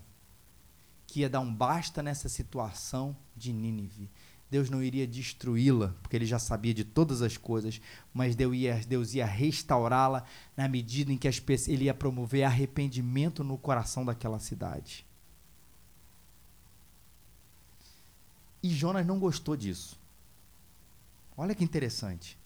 que 1.08 1.22
ia 1.22 1.30
dar 1.30 1.40
um 1.40 1.52
basta 1.52 2.04
nessa 2.04 2.30
situação 2.30 3.16
de 3.36 3.54
Nínive. 3.54 4.10
Deus 4.50 4.70
não 4.70 4.82
iria 4.82 5.08
destruí-la, 5.08 5.96
porque 6.02 6.16
ele 6.16 6.26
já 6.26 6.40
sabia 6.40 6.74
de 6.74 6.84
todas 6.84 7.22
as 7.22 7.36
coisas, 7.36 7.82
mas 8.14 8.36
Deus 8.36 8.56
ia, 8.56 8.76
Deus 8.88 9.14
ia 9.14 9.26
restaurá-la 9.26 10.24
na 10.56 10.68
medida 10.68 11.12
em 11.12 11.18
que 11.18 11.28
as, 11.28 11.42
ele 11.68 11.86
ia 11.86 11.94
promover 11.94 12.44
arrependimento 12.44 13.44
no 13.44 13.58
coração 13.58 14.06
daquela 14.06 14.40
cidade. 14.40 15.06
E 18.64 18.70
Jonas 18.70 19.06
não 19.06 19.20
gostou 19.20 19.56
disso. 19.56 20.00
Olha 21.36 21.54
que 21.54 21.64
interessante. 21.64 22.38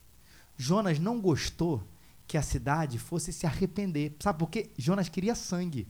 Jonas 0.57 0.99
não 0.99 1.19
gostou 1.21 1.83
que 2.27 2.37
a 2.37 2.41
cidade 2.41 2.97
fosse 2.97 3.31
se 3.31 3.45
arrepender. 3.45 4.15
Sabe 4.19 4.39
por 4.39 4.49
quê? 4.49 4.69
Jonas 4.77 5.09
queria 5.09 5.35
sangue. 5.35 5.87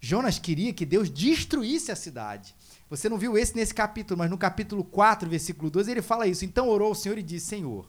Jonas 0.00 0.38
queria 0.38 0.72
que 0.72 0.86
Deus 0.86 1.10
destruísse 1.10 1.92
a 1.92 1.96
cidade. 1.96 2.54
Você 2.88 3.08
não 3.08 3.18
viu 3.18 3.36
esse 3.38 3.54
nesse 3.54 3.74
capítulo, 3.74 4.18
mas 4.18 4.30
no 4.30 4.38
capítulo 4.38 4.82
4, 4.82 5.28
versículo 5.28 5.70
12, 5.70 5.90
ele 5.90 6.02
fala 6.02 6.26
isso. 6.26 6.44
Então 6.44 6.68
orou 6.68 6.88
ao 6.88 6.94
Senhor 6.94 7.18
e 7.18 7.22
disse: 7.22 7.46
Senhor, 7.46 7.88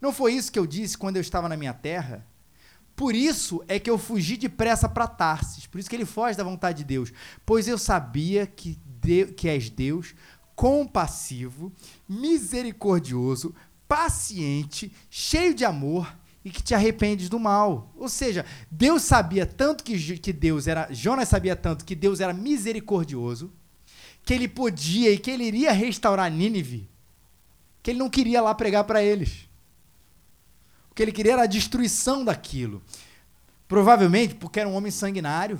não 0.00 0.12
foi 0.12 0.34
isso 0.34 0.50
que 0.50 0.58
eu 0.58 0.66
disse 0.66 0.96
quando 0.96 1.16
eu 1.16 1.20
estava 1.20 1.48
na 1.48 1.56
minha 1.56 1.74
terra? 1.74 2.26
Por 2.96 3.14
isso 3.14 3.62
é 3.66 3.78
que 3.78 3.90
eu 3.90 3.98
fugi 3.98 4.36
depressa 4.36 4.88
para 4.88 5.08
Tarsis. 5.08 5.66
Por 5.66 5.80
isso 5.80 5.90
que 5.90 5.96
ele 5.96 6.04
foge 6.04 6.36
da 6.36 6.44
vontade 6.44 6.78
de 6.78 6.84
Deus. 6.84 7.12
Pois 7.44 7.66
eu 7.66 7.76
sabia 7.76 8.46
que, 8.46 8.78
de, 9.00 9.26
que 9.26 9.48
és 9.48 9.68
Deus, 9.68 10.14
compassivo, 10.54 11.72
misericordioso, 12.08 13.54
paciente, 13.88 14.92
cheio 15.10 15.54
de 15.54 15.64
amor 15.64 16.14
e 16.44 16.50
que 16.50 16.62
te 16.62 16.74
arrependes 16.74 17.28
do 17.28 17.40
mal. 17.40 17.90
Ou 17.96 18.08
seja, 18.08 18.44
Deus 18.70 19.02
sabia 19.02 19.46
tanto 19.46 19.82
que, 19.82 20.18
que 20.18 20.32
Deus 20.32 20.66
era. 20.66 20.92
Jonas 20.92 21.28
sabia 21.28 21.56
tanto 21.56 21.84
que 21.84 21.94
Deus 21.94 22.20
era 22.20 22.34
misericordioso, 22.34 23.52
que 24.22 24.34
ele 24.34 24.46
podia 24.46 25.10
e 25.10 25.18
que 25.18 25.30
ele 25.30 25.44
iria 25.44 25.72
restaurar 25.72 26.30
Nínive, 26.30 26.88
que 27.82 27.90
ele 27.90 27.98
não 27.98 28.10
queria 28.10 28.42
lá 28.42 28.54
pregar 28.54 28.84
para 28.84 29.02
eles. 29.02 29.48
O 30.90 30.94
que 30.94 31.02
ele 31.02 31.12
queria 31.12 31.32
era 31.32 31.42
a 31.44 31.46
destruição 31.46 32.24
daquilo. 32.24 32.82
Provavelmente 33.66 34.34
porque 34.34 34.60
era 34.60 34.68
um 34.68 34.74
homem 34.74 34.92
sanguinário, 34.92 35.58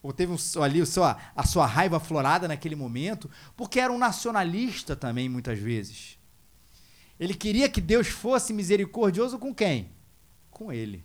ou 0.00 0.12
teve 0.12 0.32
um, 0.32 0.62
ali 0.62 0.80
o 0.80 0.86
seu, 0.86 1.04
a 1.04 1.44
sua 1.44 1.66
raiva 1.66 1.96
aflorada 1.96 2.48
naquele 2.48 2.74
momento, 2.74 3.30
porque 3.56 3.78
era 3.78 3.92
um 3.92 3.98
nacionalista 3.98 4.96
também, 4.96 5.28
muitas 5.28 5.58
vezes. 5.58 6.18
Ele 7.22 7.34
queria 7.34 7.68
que 7.68 7.80
Deus 7.80 8.08
fosse 8.08 8.52
misericordioso 8.52 9.38
com 9.38 9.54
quem? 9.54 9.92
Com 10.50 10.72
ele. 10.72 11.04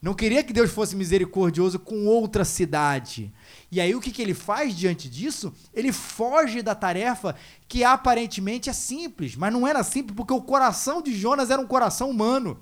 Não 0.00 0.14
queria 0.14 0.44
que 0.44 0.52
Deus 0.52 0.70
fosse 0.70 0.94
misericordioso 0.94 1.76
com 1.76 2.06
outra 2.06 2.44
cidade. 2.44 3.34
E 3.68 3.80
aí 3.80 3.96
o 3.96 4.00
que, 4.00 4.12
que 4.12 4.22
ele 4.22 4.32
faz 4.32 4.76
diante 4.76 5.10
disso? 5.10 5.52
Ele 5.74 5.90
foge 5.90 6.62
da 6.62 6.72
tarefa 6.72 7.34
que 7.66 7.82
aparentemente 7.82 8.70
é 8.70 8.72
simples, 8.72 9.34
mas 9.34 9.52
não 9.52 9.66
era 9.66 9.82
simples 9.82 10.14
porque 10.14 10.32
o 10.32 10.40
coração 10.40 11.02
de 11.02 11.12
Jonas 11.18 11.50
era 11.50 11.60
um 11.60 11.66
coração 11.66 12.10
humano. 12.10 12.56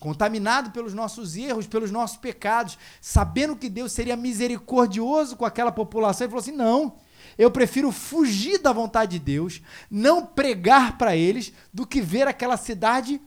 Contaminado 0.00 0.70
pelos 0.70 0.94
nossos 0.94 1.36
erros, 1.36 1.66
pelos 1.66 1.90
nossos 1.90 2.16
pecados, 2.16 2.78
sabendo 2.98 3.56
que 3.56 3.68
Deus 3.68 3.92
seria 3.92 4.16
misericordioso 4.16 5.36
com 5.36 5.44
aquela 5.44 5.70
população, 5.70 6.24
ele 6.24 6.30
falou 6.30 6.40
assim: 6.40 6.56
não, 6.56 6.96
eu 7.36 7.50
prefiro 7.50 7.90
fugir 7.90 8.58
da 8.58 8.72
vontade 8.72 9.18
de 9.18 9.24
Deus, 9.24 9.62
não 9.90 10.24
pregar 10.24 10.98
para 10.98 11.16
eles, 11.16 11.52
do 11.72 11.86
que 11.86 12.00
ver 12.00 12.26
aquela 12.26 12.56
cidade 12.56 13.20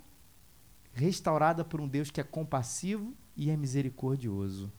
restaurada 0.94 1.64
por 1.64 1.82
um 1.82 1.88
Deus 1.88 2.10
que 2.10 2.22
é 2.22 2.24
compassivo 2.24 3.14
e 3.36 3.50
é 3.50 3.58
misericordioso. 3.58 4.72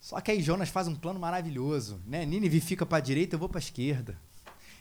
Só 0.00 0.20
que 0.20 0.30
aí 0.30 0.42
Jonas 0.42 0.68
faz 0.68 0.86
um 0.86 0.94
plano 0.94 1.18
maravilhoso, 1.18 1.98
né? 2.06 2.26
Nínive 2.26 2.60
fica 2.60 2.84
para 2.84 2.98
a 2.98 3.00
direita, 3.00 3.36
eu 3.36 3.38
vou 3.38 3.48
para 3.48 3.58
a 3.58 3.62
esquerda. 3.62 4.20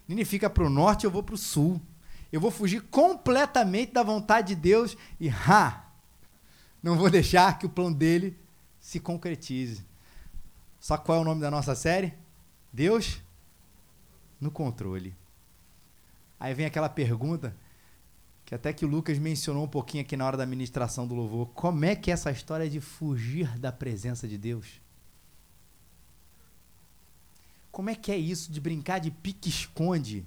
Nínive 0.06 0.30
fica 0.30 0.50
para 0.50 0.66
o 0.66 0.70
norte, 0.70 1.06
eu 1.06 1.12
vou 1.12 1.24
para 1.24 1.36
o 1.36 1.38
sul. 1.38 1.82
Eu 2.30 2.42
vou 2.42 2.52
fugir 2.52 2.82
completamente 2.82 3.94
da 3.94 4.04
vontade 4.04 4.50
de 4.50 4.56
Deus 4.56 4.98
e 5.20 5.30
ha, 5.30 5.86
não 6.82 6.98
vou 6.98 7.10
deixar 7.10 7.58
que 7.58 7.66
o 7.66 7.70
plano 7.70 7.96
dele 7.96 8.38
se 8.80 9.00
concretize. 9.00 9.86
Só 10.84 10.98
qual 10.98 11.20
é 11.20 11.22
o 11.22 11.24
nome 11.24 11.40
da 11.40 11.50
nossa 11.50 11.76
série? 11.76 12.14
Deus 12.74 13.22
no 14.38 14.52
controle. 14.52 15.16
Aí 16.38 16.54
vem 16.54 16.66
aquela 16.66 16.90
pergunta 16.90 17.56
que 18.44 18.54
até 18.54 18.74
que 18.74 18.84
o 18.84 18.90
Lucas 18.90 19.18
mencionou 19.18 19.64
um 19.64 19.68
pouquinho 19.70 20.04
aqui 20.04 20.18
na 20.18 20.26
hora 20.26 20.36
da 20.36 20.46
ministração 20.46 21.08
do 21.08 21.16
louvor. 21.16 21.48
Como 21.54 21.86
é 21.86 21.96
que 21.96 22.12
é 22.12 22.14
essa 22.14 22.30
história 22.32 22.70
de 22.70 22.82
fugir 22.82 23.58
da 23.60 23.72
presença 23.72 24.28
de 24.28 24.38
Deus? 24.38 24.82
Como 27.72 27.90
é 27.90 27.96
que 27.96 28.12
é 28.12 28.18
isso 28.18 28.52
de 28.52 28.60
brincar 28.60 29.00
de 29.00 29.10
pique-esconde 29.10 30.26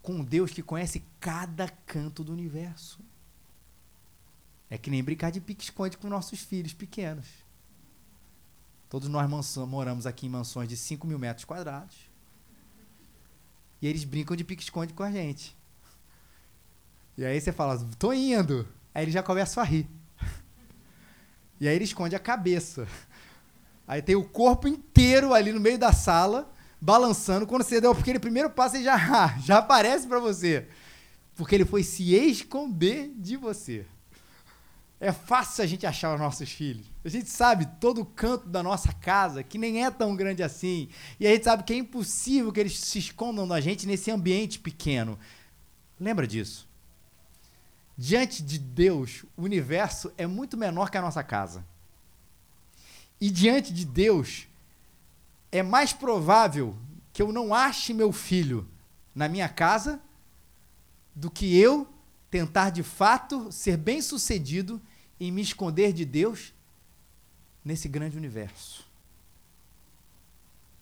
com 0.00 0.14
um 0.14 0.24
Deus 0.24 0.50
que 0.50 0.62
conhece 0.62 1.04
cada 1.20 1.68
canto 1.68 2.24
do 2.24 2.32
universo? 2.32 3.00
É 4.70 4.78
que 4.78 4.88
nem 4.88 5.04
brincar 5.04 5.30
de 5.30 5.42
pique-esconde 5.42 5.98
com 5.98 6.08
nossos 6.08 6.40
filhos 6.40 6.72
pequenos. 6.72 7.45
Todos 8.88 9.08
nós 9.08 9.56
moramos 9.66 10.06
aqui 10.06 10.26
em 10.26 10.30
mansões 10.30 10.68
de 10.68 10.76
5 10.76 11.06
mil 11.06 11.18
metros 11.18 11.44
quadrados. 11.44 11.96
E 13.82 13.86
eles 13.86 14.04
brincam 14.04 14.36
de 14.36 14.44
pique-esconde 14.44 14.92
com 14.92 15.02
a 15.02 15.10
gente. 15.10 15.56
E 17.16 17.24
aí 17.24 17.40
você 17.40 17.52
fala, 17.52 17.78
tô 17.98 18.12
indo. 18.12 18.66
Aí 18.94 19.04
ele 19.04 19.10
já 19.10 19.22
começa 19.22 19.60
a 19.60 19.64
rir. 19.64 19.88
E 21.58 21.66
aí 21.66 21.74
ele 21.74 21.84
esconde 21.84 22.14
a 22.14 22.18
cabeça. 22.18 22.86
Aí 23.88 24.02
tem 24.02 24.14
o 24.14 24.22
corpo 24.22 24.68
inteiro 24.68 25.32
ali 25.32 25.52
no 25.52 25.60
meio 25.60 25.78
da 25.78 25.90
sala, 25.90 26.52
balançando. 26.78 27.46
Quando 27.46 27.62
você 27.62 27.80
deu 27.80 27.92
aquele 27.92 28.18
primeiro 28.18 28.50
passo, 28.50 28.76
ele 28.76 28.84
já, 28.84 29.28
já 29.40 29.58
aparece 29.58 30.06
para 30.06 30.18
você. 30.18 30.68
Porque 31.34 31.54
ele 31.54 31.64
foi 31.64 31.82
se 31.82 32.14
esconder 32.14 33.10
de 33.16 33.38
você. 33.38 33.86
É 34.98 35.12
fácil 35.12 35.62
a 35.62 35.66
gente 35.66 35.86
achar 35.86 36.14
os 36.14 36.20
nossos 36.20 36.50
filhos. 36.50 36.86
A 37.04 37.08
gente 37.08 37.28
sabe 37.28 37.66
todo 37.78 38.00
o 38.00 38.06
canto 38.06 38.48
da 38.48 38.62
nossa 38.62 38.92
casa, 38.94 39.42
que 39.42 39.58
nem 39.58 39.84
é 39.84 39.90
tão 39.90 40.16
grande 40.16 40.42
assim. 40.42 40.88
E 41.20 41.26
a 41.26 41.30
gente 41.30 41.44
sabe 41.44 41.64
que 41.64 41.74
é 41.74 41.76
impossível 41.76 42.50
que 42.50 42.60
eles 42.60 42.78
se 42.78 42.98
escondam 42.98 43.46
da 43.46 43.60
gente 43.60 43.86
nesse 43.86 44.10
ambiente 44.10 44.58
pequeno. 44.58 45.18
Lembra 46.00 46.26
disso? 46.26 46.66
Diante 47.96 48.42
de 48.42 48.58
Deus, 48.58 49.24
o 49.36 49.42
universo 49.42 50.12
é 50.16 50.26
muito 50.26 50.56
menor 50.56 50.90
que 50.90 50.96
a 50.96 51.02
nossa 51.02 51.22
casa. 51.22 51.64
E 53.20 53.30
diante 53.30 53.72
de 53.72 53.84
Deus, 53.84 54.46
é 55.52 55.62
mais 55.62 55.92
provável 55.92 56.76
que 57.12 57.22
eu 57.22 57.32
não 57.32 57.54
ache 57.54 57.94
meu 57.94 58.12
filho 58.12 58.68
na 59.14 59.28
minha 59.28 59.48
casa 59.48 60.00
do 61.14 61.30
que 61.30 61.58
eu 61.58 61.88
tentar 62.30 62.70
de 62.70 62.82
fato 62.82 63.50
ser 63.52 63.76
bem-sucedido 63.76 64.80
em 65.18 65.30
me 65.30 65.42
esconder 65.42 65.92
de 65.92 66.04
Deus 66.04 66.52
nesse 67.64 67.88
grande 67.88 68.16
universo. 68.16 68.86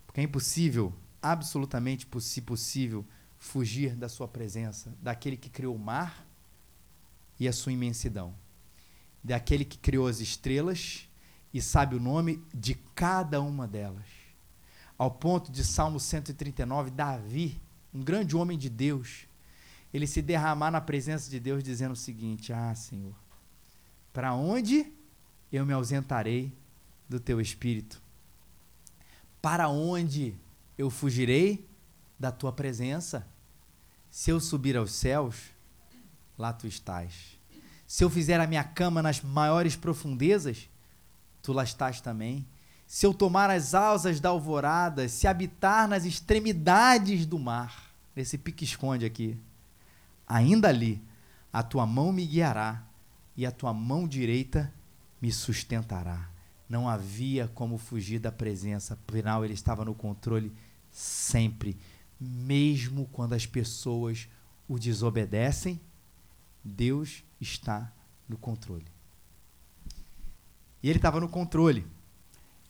Porque 0.07 0.21
é 0.21 0.25
impossível, 0.25 0.93
absolutamente 1.23 2.07
se 2.21 2.41
possível, 2.43 3.05
fugir 3.39 3.95
da 3.95 4.09
sua 4.09 4.29
presença, 4.29 4.93
daquele 5.03 5.37
que 5.37 5.51
criou 5.51 5.75
o 5.75 5.79
mar 5.79 6.27
e 7.39 7.49
a 7.49 7.53
sua 7.53 7.73
imensidão, 7.73 8.35
daquele 9.23 9.65
que 9.65 9.79
criou 9.79 10.07
as 10.07 10.21
estrelas 10.21 11.09
e 11.53 11.61
sabe 11.61 11.95
o 11.95 12.01
nome 12.01 12.43
de 12.53 12.75
cada 12.95 13.41
uma 13.41 13.67
delas. 13.67 14.07
Ao 14.97 15.11
ponto 15.11 15.51
de 15.51 15.65
Salmo 15.65 15.99
139, 15.99 16.91
Davi, 16.91 17.61
um 17.93 18.03
grande 18.03 18.37
homem 18.37 18.57
de 18.59 18.69
Deus, 18.69 19.27
ele 19.95 20.09
se 20.09 20.21
derramar 20.21 20.73
na 20.73 20.81
presença 20.81 21.31
de 21.31 21.39
Deus 21.39 21.63
dizendo 21.63 21.93
o 21.93 21.97
seguinte: 21.97 22.53
Ah, 22.53 22.75
Senhor, 22.75 23.15
para 24.13 24.35
onde 24.35 24.93
eu 25.53 25.65
me 25.65 25.73
ausentarei 25.73 26.53
do 27.09 27.21
teu 27.21 27.41
espírito? 27.41 28.03
Para 29.41 29.69
onde 29.69 30.35
eu 30.77 30.91
fugirei 30.91 31.65
da 32.19 32.33
tua 32.33 32.53
presença? 32.53 33.25
Se 34.11 34.31
eu 34.31 34.41
subir 34.41 34.77
aos 34.77 34.93
céus, 34.93 35.37
lá 36.37 36.53
tu 36.53 36.67
estás. 36.67 37.39
Se 37.87 38.03
eu 38.03 38.11
fizer 38.11 38.41
a 38.41 38.47
minha 38.49 38.65
cama 38.65 39.01
nas 39.01 39.21
maiores 39.21 39.77
profundezas, 39.77 40.69
tu 41.41 41.53
lá 41.53 41.63
estás 41.63 42.01
também. 42.01 42.45
Se 42.85 43.07
eu 43.07 43.15
tomar 43.15 43.49
as 43.49 43.75
asas 43.75 44.19
da 44.19 44.31
alvorada, 44.31 45.09
se 45.09 45.29
habitar 45.29 45.87
nas 45.87 46.05
extremidades 46.05 47.27
do 47.27 47.39
mar, 47.39 47.93
nesse 48.17 48.37
pique-esconde 48.37 49.05
aqui, 49.05 49.39
ainda 50.27 50.69
ali 50.69 51.03
a 51.53 51.63
tua 51.63 51.87
mão 51.87 52.13
me 52.13 52.27
guiará 52.27 52.85
e 53.37 53.47
a 53.47 53.51
tua 53.51 53.73
mão 53.73 54.09
direita 54.09 54.73
me 55.21 55.31
sustentará. 55.33 56.29
Não 56.69 56.89
havia 56.89 57.49
como 57.49 57.79
fugir 57.79 58.19
da 58.19 58.33
presença, 58.33 58.99
afinal 59.09 59.45
ele 59.45 59.55
estava 59.55 59.85
no 59.85 59.95
controle 59.95 60.53
sempre, 60.91 61.77
mesmo 62.19 63.09
quando 63.13 63.35
as 63.35 63.47
pessoas 63.47 64.29
o 64.69 64.79
desobedecem, 64.79 65.81
Deus 66.65 67.23
está 67.41 67.93
no 68.29 68.39
controle. 68.39 68.87
E 70.83 70.89
ele 70.89 70.99
estava 70.99 71.21
no 71.21 71.29
controle. 71.29 71.87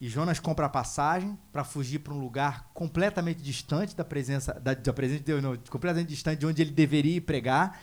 E 0.01 0.09
Jonas 0.09 0.41
compra 0.41 0.67
a 0.67 0.69
passagem 0.69 1.39
para 1.53 1.65
fugir 1.65 2.01
para 2.01 2.13
um 2.13 2.19
lugar 2.19 2.71
completamente 2.75 3.43
distante 3.43 3.97
da 3.97 4.05
presença, 4.05 4.53
da, 4.61 4.75
da 4.75 4.93
presença 4.93 5.21
de 5.21 5.25
Deus, 5.25 5.43
não, 5.43 5.57
completamente 5.71 6.09
distante 6.09 6.41
de 6.41 6.47
onde 6.47 6.61
ele 6.61 6.73
deveria 6.73 7.21
pregar, 7.21 7.81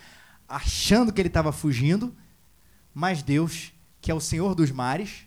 achando 0.48 1.12
que 1.14 1.22
ele 1.22 1.30
estava 1.30 1.52
fugindo, 1.52 2.16
mas 2.94 3.24
Deus, 3.24 3.72
que 4.02 4.12
é 4.12 4.14
o 4.14 4.20
Senhor 4.20 4.54
dos 4.54 4.72
mares, 4.72 5.26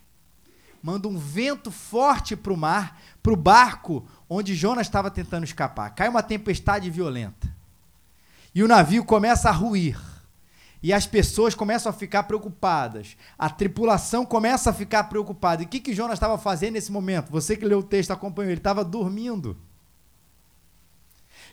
manda 0.83 1.09
um 1.09 1.17
vento 1.17 1.71
forte 1.71 2.37
para 2.37 2.53
o 2.53 2.57
mar, 2.57 3.01
para 3.23 3.33
o 3.33 3.37
barco 3.37 4.07
onde 4.29 4.55
Jonas 4.55 4.87
estava 4.87 5.11
tentando 5.11 5.45
escapar. 5.45 5.95
Cai 5.95 6.09
uma 6.09 6.23
tempestade 6.23 6.91
violenta. 6.91 7.51
E 8.55 8.63
o 8.63 8.69
navio 8.69 9.05
começa 9.05 9.49
a 9.49 9.53
ruir. 9.53 9.99
E 10.85 10.93
as 10.93 11.07
pessoas 11.07 11.55
começam 11.55 11.89
a 11.89 11.95
ficar 11.95 12.25
preocupadas. 12.25 13.17
A 13.39 13.49
tripulação 13.49 14.27
começa 14.27 14.69
a 14.69 14.73
ficar 14.75 15.05
preocupada. 15.05 15.63
E 15.63 15.65
o 15.65 15.69
que, 15.69 15.81
que 15.81 15.95
Jonas 15.95 16.17
estava 16.17 16.37
fazendo 16.37 16.75
nesse 16.75 16.93
momento? 16.93 17.33
Você 17.33 17.57
que 17.57 17.65
leu 17.65 17.79
o 17.79 17.83
texto 17.83 18.11
acompanhou, 18.11 18.51
ele 18.51 18.61
estava 18.61 18.85
dormindo. 18.85 19.57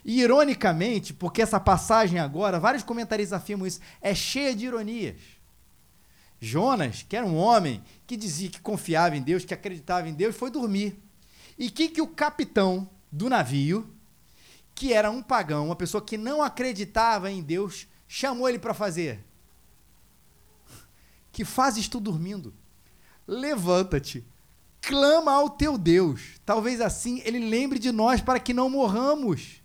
E, 0.04 0.20
ironicamente, 0.20 1.14
porque 1.14 1.40
essa 1.40 1.58
passagem 1.58 2.18
agora, 2.18 2.60
vários 2.60 2.82
comentaristas 2.82 3.40
afirmam 3.40 3.66
isso, 3.66 3.80
é 4.02 4.14
cheia 4.14 4.54
de 4.54 4.66
ironias. 4.66 5.16
Jonas, 6.38 7.02
que 7.08 7.16
era 7.16 7.24
um 7.24 7.38
homem 7.38 7.82
que 8.06 8.18
dizia 8.18 8.50
que 8.50 8.60
confiava 8.60 9.16
em 9.16 9.22
Deus, 9.22 9.46
que 9.46 9.54
acreditava 9.54 10.10
em 10.10 10.12
Deus, 10.12 10.36
foi 10.36 10.50
dormir. 10.50 11.02
E 11.56 11.70
que, 11.70 11.88
que 11.88 12.02
o 12.02 12.06
capitão 12.06 12.86
do 13.10 13.30
navio, 13.30 13.88
que 14.74 14.92
era 14.92 15.10
um 15.10 15.22
pagão, 15.22 15.64
uma 15.64 15.76
pessoa 15.76 16.04
que 16.04 16.18
não 16.18 16.42
acreditava 16.42 17.30
em 17.30 17.40
Deus, 17.40 17.86
chamou 18.12 18.46
ele 18.46 18.58
para 18.58 18.74
fazer? 18.74 19.24
Que 21.32 21.46
fazes 21.46 21.88
tu 21.88 21.98
dormindo? 21.98 22.52
Levanta-te, 23.26 24.22
clama 24.82 25.32
ao 25.32 25.48
teu 25.48 25.78
Deus. 25.78 26.38
Talvez 26.44 26.82
assim 26.82 27.22
ele 27.24 27.38
lembre 27.38 27.78
de 27.78 27.90
nós 27.90 28.20
para 28.20 28.38
que 28.38 28.52
não 28.52 28.68
morramos. 28.68 29.62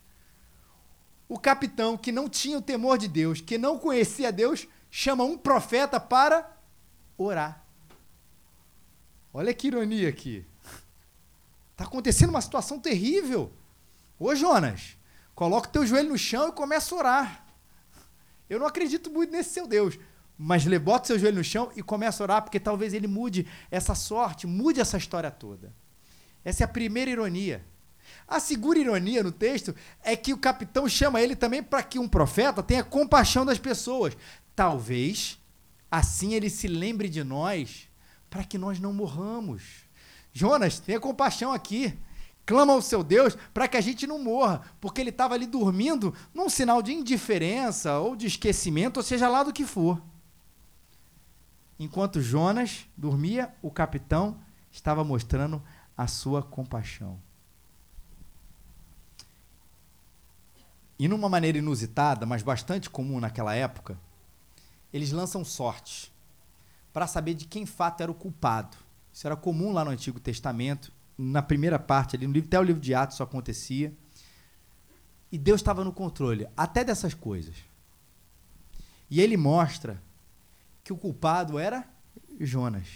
O 1.28 1.38
capitão 1.38 1.98
que 1.98 2.10
não 2.10 2.30
tinha 2.30 2.58
o 2.58 2.62
temor 2.62 2.98
de 2.98 3.10
Deus, 3.10 3.42
que 3.42 3.58
não 3.58 3.78
conhecia 3.78 4.32
Deus, 4.32 4.66
chama 4.90 5.26
um 5.26 5.38
profeta 5.38 6.00
para 6.00 6.50
orar. 7.18 7.66
Olha 9.34 9.54
que 9.54 9.68
ironia 9.68 10.08
aqui. 10.08 10.46
Está 11.74 11.84
acontecendo 11.84 12.30
uma 12.30 12.42
situação 12.42 12.80
terrível. 12.80 13.52
Ô 14.18 14.34
Jonas, 14.34 14.96
coloca 15.36 15.68
o 15.68 15.72
teu 15.72 15.86
joelho 15.86 16.12
no 16.12 16.18
chão 16.18 16.48
e 16.48 16.54
começa 16.54 16.96
a 16.96 16.98
orar. 16.98 17.47
Eu 18.50 18.60
não 18.60 18.66
acredito 18.66 19.12
muito 19.12 19.32
nesse 19.32 19.52
seu 19.52 19.68
Deus, 19.68 20.00
mas 20.38 20.66
bota 20.80 21.04
o 21.04 21.08
seu 21.08 21.20
joelho 21.20 21.38
no 21.38 21.44
chão 21.44 21.72
e 21.76 21.82
começa 21.82 22.22
a 22.22 22.26
orar, 22.26 22.42
porque 22.42 22.60
talvez 22.60 22.94
ele 22.94 23.08
mude 23.08 23.48
essa 23.72 23.96
sorte, 23.96 24.46
mude 24.46 24.80
essa 24.80 24.98
história 24.98 25.32
toda. 25.32 25.74
Essa 26.44 26.64
é 26.64 26.66
a 26.66 26.70
primeira 26.70 27.12
ironia. 27.12 27.66
A 28.28 28.40
segunda 28.40 28.80
ironia 28.80 29.24
no 29.24 29.32
texto 29.32 29.76
é 30.04 30.16
que 30.16 30.34
o 30.34 30.38
capitão 30.38 30.88
chama 30.88 31.22
ele 31.22 31.36
também 31.36 31.62
para 31.62 31.84
que 31.84 32.00
um 32.00 32.08
profeta 32.08 32.64
tenha 32.64 32.84
compaixão 32.84 33.46
das 33.46 33.58
pessoas. 33.58 34.16
Talvez 34.56 35.40
assim 35.90 36.34
ele 36.34 36.50
se 36.50 36.68
lembre 36.68 37.10
de 37.10 37.24
nós 37.24 37.90
para 38.30 38.44
que 38.44 38.58
nós 38.58 38.80
não 38.80 38.94
morramos. 38.94 39.86
Jonas, 40.34 40.80
tenha 40.80 41.00
compaixão 41.00 41.52
aqui. 41.52 41.98
Clama 42.48 42.72
ao 42.72 42.82
seu 42.82 43.04
Deus 43.04 43.38
para 43.54 43.68
que 43.68 43.76
a 43.76 43.82
gente 43.82 44.08
não 44.08 44.18
morra, 44.18 44.62
porque 44.80 45.02
ele 45.02 45.10
estava 45.10 45.34
ali 45.34 45.46
dormindo 45.46 46.16
num 46.34 46.48
sinal 46.48 46.82
de 46.82 46.94
indiferença 46.94 48.00
ou 48.00 48.16
de 48.16 48.26
esquecimento, 48.26 48.96
ou 48.96 49.04
seja 49.04 49.28
lá 49.28 49.44
do 49.44 49.52
que 49.52 49.66
for. 49.66 50.02
Enquanto 51.78 52.22
Jonas 52.22 52.88
dormia, 52.96 53.54
o 53.62 53.70
capitão 53.70 54.40
estava 54.72 55.04
mostrando 55.04 55.62
a 55.98 56.08
sua 56.08 56.42
compaixão. 56.42 57.20
E 60.98 61.06
numa 61.10 61.28
maneira 61.28 61.58
inusitada, 61.58 62.26
mas 62.26 62.42
bastante 62.42 62.90
comum 62.90 63.20
naquela 63.20 63.54
época, 63.56 64.00
eles 64.94 65.12
lançam 65.12 65.44
sorte 65.44 66.14
para 66.94 67.08
saber 67.08 67.34
de 67.34 67.46
quem 67.46 67.66
fato 67.66 68.00
era 68.00 68.12
o 68.12 68.16
culpado. 68.16 68.78
Isso 69.12 69.28
era 69.28 69.36
comum 69.36 69.74
lá 69.74 69.84
no 69.84 69.92
Antigo 69.92 70.18
Testamento, 70.18 70.94
na 71.18 71.42
primeira 71.42 71.80
parte 71.80 72.16
ali, 72.16 72.28
no 72.28 72.34
livro, 72.34 72.48
até 72.48 72.60
o 72.60 72.64
livro 72.64 72.82
de 72.82 72.94
Atos 72.94 73.16
isso 73.16 73.24
acontecia. 73.24 73.94
E 75.32 75.38
Deus 75.38 75.60
estava 75.60 75.84
no 75.84 75.92
controle 75.92 76.48
até 76.56 76.84
dessas 76.84 77.14
coisas. 77.14 77.56
E 79.10 79.20
ele 79.20 79.36
mostra 79.36 80.02
que 80.84 80.94
o 80.94 80.98
culpado 80.98 81.58
era 81.58 81.88
Jonas. 82.40 82.88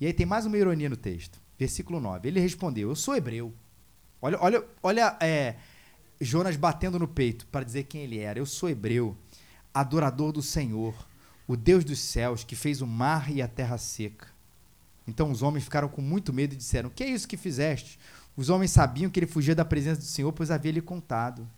E 0.00 0.06
aí 0.06 0.12
tem 0.12 0.26
mais 0.26 0.46
uma 0.46 0.56
ironia 0.56 0.88
no 0.88 0.96
texto. 0.96 1.40
Versículo 1.58 2.00
9. 2.00 2.28
Ele 2.28 2.40
respondeu: 2.40 2.88
Eu 2.88 2.96
sou 2.96 3.16
hebreu. 3.16 3.52
Olha, 4.20 4.38
olha, 4.40 4.64
olha 4.82 5.16
é, 5.20 5.56
Jonas 6.20 6.56
batendo 6.56 6.98
no 6.98 7.06
peito 7.06 7.46
para 7.46 7.64
dizer 7.64 7.84
quem 7.84 8.02
ele 8.02 8.18
era. 8.18 8.38
Eu 8.38 8.46
sou 8.46 8.68
hebreu, 8.68 9.16
adorador 9.72 10.32
do 10.32 10.42
Senhor, 10.42 10.94
o 11.46 11.56
Deus 11.56 11.84
dos 11.84 11.98
céus, 11.98 12.44
que 12.44 12.56
fez 12.56 12.80
o 12.80 12.86
mar 12.86 13.30
e 13.30 13.42
a 13.42 13.48
terra 13.48 13.78
seca. 13.78 14.33
Então 15.06 15.30
os 15.30 15.42
homens 15.42 15.64
ficaram 15.64 15.88
com 15.88 16.00
muito 16.00 16.32
medo 16.32 16.54
e 16.54 16.56
disseram: 16.56 16.90
Que 16.90 17.04
é 17.04 17.08
isso 17.08 17.28
que 17.28 17.36
fizeste? 17.36 17.98
Os 18.36 18.48
homens 18.48 18.70
sabiam 18.70 19.10
que 19.10 19.20
ele 19.20 19.26
fugia 19.26 19.54
da 19.54 19.64
presença 19.64 20.00
do 20.00 20.06
Senhor, 20.06 20.32
pois 20.32 20.50
havia 20.50 20.72
lhe 20.72 20.80
contado. 20.80 21.48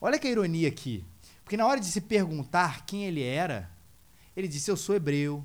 Olha 0.00 0.18
que 0.18 0.28
ironia 0.28 0.68
aqui. 0.68 1.04
Porque 1.42 1.56
na 1.56 1.66
hora 1.66 1.80
de 1.80 1.86
se 1.86 2.00
perguntar 2.00 2.84
quem 2.84 3.04
ele 3.04 3.22
era, 3.22 3.70
ele 4.36 4.46
disse: 4.46 4.70
Eu 4.70 4.76
sou 4.76 4.94
hebreu, 4.94 5.44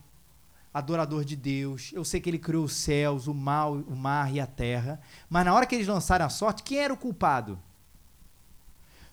adorador 0.73 1.23
de 1.23 1.35
Deus, 1.35 1.91
eu 1.93 2.03
sei 2.03 2.19
que 2.19 2.29
ele 2.29 2.39
criou 2.39 2.65
os 2.65 2.73
céus, 2.73 3.27
o, 3.27 3.33
mal, 3.33 3.73
o 3.73 3.95
mar 3.95 4.33
e 4.33 4.39
a 4.39 4.47
terra. 4.47 4.99
Mas 5.29 5.45
na 5.45 5.53
hora 5.53 5.65
que 5.65 5.75
eles 5.75 5.87
lançaram 5.87 6.25
a 6.25 6.29
sorte, 6.29 6.63
quem 6.63 6.79
era 6.79 6.93
o 6.93 6.97
culpado? 6.97 7.59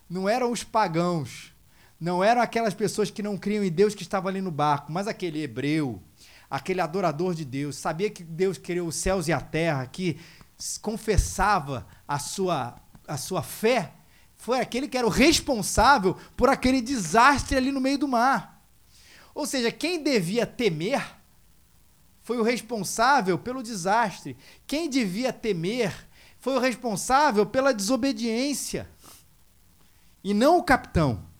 Não 0.09 0.27
eram 0.27 0.51
os 0.51 0.63
pagãos, 0.63 1.53
não 1.99 2.23
eram 2.23 2.41
aquelas 2.41 2.73
pessoas 2.73 3.11
que 3.11 3.23
não 3.23 3.37
criam 3.37 3.63
em 3.63 3.71
Deus 3.71 3.95
que 3.95 4.01
estavam 4.01 4.27
ali 4.27 4.41
no 4.41 4.51
barco, 4.51 4.91
mas 4.91 5.07
aquele 5.07 5.41
hebreu, 5.41 6.01
aquele 6.51 6.81
adorador 6.81 7.33
de 7.33 7.45
Deus, 7.45 7.77
sabia 7.77 8.09
que 8.09 8.25
Deus 8.25 8.57
criou 8.57 8.89
os 8.89 8.95
céus 8.95 9.29
e 9.29 9.31
a 9.31 9.39
terra, 9.39 9.87
que 9.87 10.19
confessava 10.81 11.87
a 12.05 12.19
sua, 12.19 12.75
a 13.07 13.15
sua 13.15 13.41
fé, 13.41 13.93
foi 14.35 14.59
aquele 14.59 14.89
que 14.89 14.97
era 14.97 15.07
o 15.07 15.09
responsável 15.09 16.17
por 16.35 16.49
aquele 16.49 16.81
desastre 16.81 17.55
ali 17.55 17.71
no 17.71 17.79
meio 17.79 17.97
do 17.97 18.07
mar. 18.07 18.61
Ou 19.33 19.45
seja, 19.45 19.71
quem 19.71 20.03
devia 20.03 20.45
temer 20.45 21.01
foi 22.21 22.37
o 22.37 22.43
responsável 22.43 23.39
pelo 23.39 23.63
desastre. 23.63 24.35
Quem 24.67 24.89
devia 24.89 25.31
temer 25.31 25.93
foi 26.37 26.55
o 26.55 26.59
responsável 26.59 27.45
pela 27.45 27.73
desobediência. 27.73 28.89
E 30.23 30.33
não 30.33 30.57
o 30.57 30.63
capitão. 30.63 31.30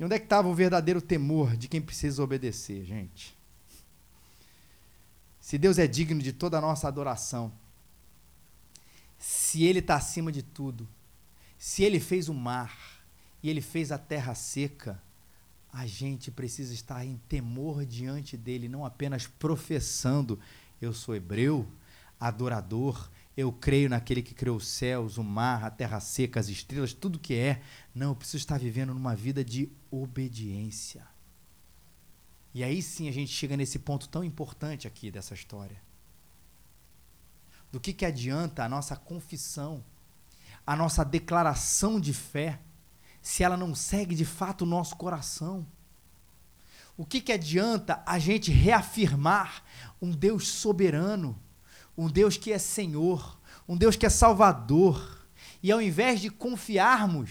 E 0.00 0.04
onde 0.04 0.14
é 0.14 0.18
que 0.18 0.24
estava 0.24 0.48
o 0.48 0.54
verdadeiro 0.54 1.02
temor 1.02 1.54
de 1.58 1.68
quem 1.68 1.82
precisa 1.82 2.22
obedecer, 2.24 2.86
gente? 2.86 3.36
Se 5.38 5.58
Deus 5.58 5.78
é 5.78 5.86
digno 5.86 6.22
de 6.22 6.32
toda 6.32 6.56
a 6.56 6.60
nossa 6.60 6.88
adoração, 6.88 7.52
se 9.18 9.62
Ele 9.62 9.80
está 9.80 9.96
acima 9.96 10.32
de 10.32 10.42
tudo, 10.42 10.88
se 11.58 11.82
Ele 11.84 12.00
fez 12.00 12.30
o 12.30 12.34
mar 12.34 13.04
e 13.42 13.50
Ele 13.50 13.60
fez 13.60 13.92
a 13.92 13.98
terra 13.98 14.34
seca, 14.34 14.98
a 15.70 15.86
gente 15.86 16.30
precisa 16.30 16.72
estar 16.72 17.04
em 17.04 17.20
temor 17.28 17.84
diante 17.84 18.38
dele, 18.38 18.70
não 18.70 18.86
apenas 18.86 19.26
professando: 19.26 20.40
eu 20.80 20.94
sou 20.94 21.14
hebreu, 21.14 21.68
adorador, 22.18 23.10
eu 23.40 23.52
creio 23.52 23.88
naquele 23.88 24.22
que 24.22 24.34
criou 24.34 24.56
os 24.56 24.68
céus, 24.68 25.16
o 25.16 25.24
mar, 25.24 25.64
a 25.64 25.70
terra 25.70 25.98
seca, 25.98 26.38
as 26.38 26.48
estrelas, 26.48 26.92
tudo 26.92 27.18
que 27.18 27.34
é. 27.34 27.62
Não, 27.94 28.08
eu 28.08 28.14
preciso 28.14 28.38
estar 28.38 28.58
vivendo 28.58 28.94
numa 28.94 29.16
vida 29.16 29.44
de 29.44 29.70
obediência. 29.90 31.06
E 32.52 32.62
aí 32.62 32.82
sim 32.82 33.08
a 33.08 33.12
gente 33.12 33.32
chega 33.32 33.56
nesse 33.56 33.78
ponto 33.78 34.08
tão 34.08 34.22
importante 34.22 34.86
aqui 34.86 35.10
dessa 35.10 35.34
história. 35.34 35.80
Do 37.72 37.80
que, 37.80 37.92
que 37.92 38.04
adianta 38.04 38.64
a 38.64 38.68
nossa 38.68 38.96
confissão, 38.96 39.82
a 40.66 40.74
nossa 40.76 41.04
declaração 41.04 42.00
de 42.00 42.12
fé, 42.12 42.60
se 43.22 43.42
ela 43.42 43.56
não 43.56 43.74
segue 43.74 44.14
de 44.14 44.24
fato 44.24 44.62
o 44.62 44.66
nosso 44.66 44.96
coração? 44.96 45.66
O 46.96 47.06
que, 47.06 47.20
que 47.20 47.32
adianta 47.32 48.02
a 48.04 48.18
gente 48.18 48.50
reafirmar 48.50 49.64
um 50.02 50.10
Deus 50.10 50.48
soberano, 50.48 51.40
um 52.00 52.08
Deus 52.08 52.36
que 52.36 52.50
é 52.52 52.58
Senhor, 52.58 53.38
um 53.68 53.76
Deus 53.76 53.94
que 53.94 54.06
é 54.06 54.10
Salvador, 54.10 55.26
e 55.62 55.70
ao 55.70 55.82
invés 55.82 56.20
de 56.20 56.30
confiarmos, 56.30 57.30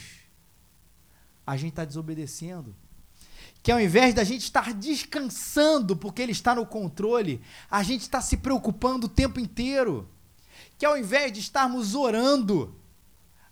a 1.45 1.57
gente 1.57 1.71
está 1.71 1.85
desobedecendo? 1.85 2.75
que 3.61 3.71
ao 3.71 3.79
invés 3.79 4.13
da 4.13 4.23
gente 4.23 4.43
estar 4.43 4.73
descansando 4.73 5.95
porque 5.95 6.21
ele 6.21 6.31
está 6.31 6.55
no 6.55 6.65
controle, 6.65 7.41
a 7.69 7.83
gente 7.83 8.01
está 8.01 8.21
se 8.21 8.37
preocupando 8.37 9.07
o 9.07 9.09
tempo 9.09 9.39
inteiro. 9.39 10.07
Que 10.77 10.85
ao 10.85 10.97
invés 10.97 11.33
de 11.33 11.41
estarmos 11.41 11.93
orando, 11.93 12.73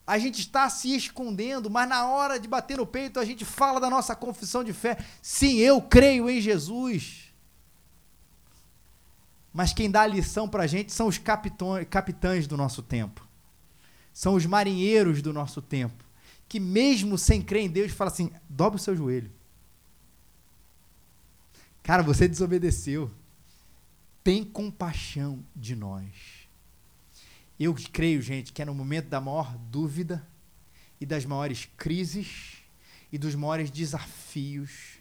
a 0.05 0.17
gente 0.17 0.39
está 0.39 0.69
se 0.69 0.95
escondendo, 0.95 1.69
mas 1.69 1.89
na 1.89 2.07
hora 2.07 2.39
de 2.39 2.47
bater 2.47 2.77
no 2.77 2.87
peito 2.87 3.19
a 3.19 3.25
gente 3.25 3.43
fala 3.43 3.81
da 3.81 3.89
nossa 3.89 4.15
confissão 4.15 4.63
de 4.63 4.71
fé. 4.71 4.97
Sim, 5.21 5.57
eu 5.57 5.81
creio 5.81 6.29
em 6.29 6.39
Jesus. 6.39 7.26
Mas 9.57 9.73
quem 9.73 9.89
dá 9.89 10.03
a 10.03 10.07
lição 10.07 10.47
para 10.47 10.65
a 10.65 10.67
gente 10.67 10.93
são 10.93 11.07
os 11.07 11.17
capitães 11.17 12.45
do 12.45 12.55
nosso 12.55 12.83
tempo. 12.83 13.27
São 14.13 14.35
os 14.35 14.45
marinheiros 14.45 15.19
do 15.19 15.33
nosso 15.33 15.63
tempo. 15.63 16.05
Que 16.47 16.59
mesmo 16.59 17.17
sem 17.17 17.41
crer 17.41 17.63
em 17.63 17.67
Deus, 17.67 17.91
fala 17.91 18.11
assim: 18.11 18.31
dobra 18.47 18.77
o 18.77 18.79
seu 18.79 18.95
joelho. 18.95 19.31
Cara, 21.81 22.03
você 22.03 22.27
desobedeceu. 22.27 23.09
Tem 24.23 24.43
compaixão 24.43 25.43
de 25.55 25.75
nós. 25.75 26.13
Eu 27.59 27.75
creio, 27.91 28.21
gente, 28.21 28.53
que 28.53 28.61
é 28.61 28.65
no 28.65 28.75
momento 28.75 29.07
da 29.07 29.19
maior 29.19 29.57
dúvida 29.57 30.23
e 31.01 31.05
das 31.05 31.25
maiores 31.25 31.67
crises 31.75 32.57
e 33.11 33.17
dos 33.17 33.33
maiores 33.33 33.71
desafios 33.71 34.96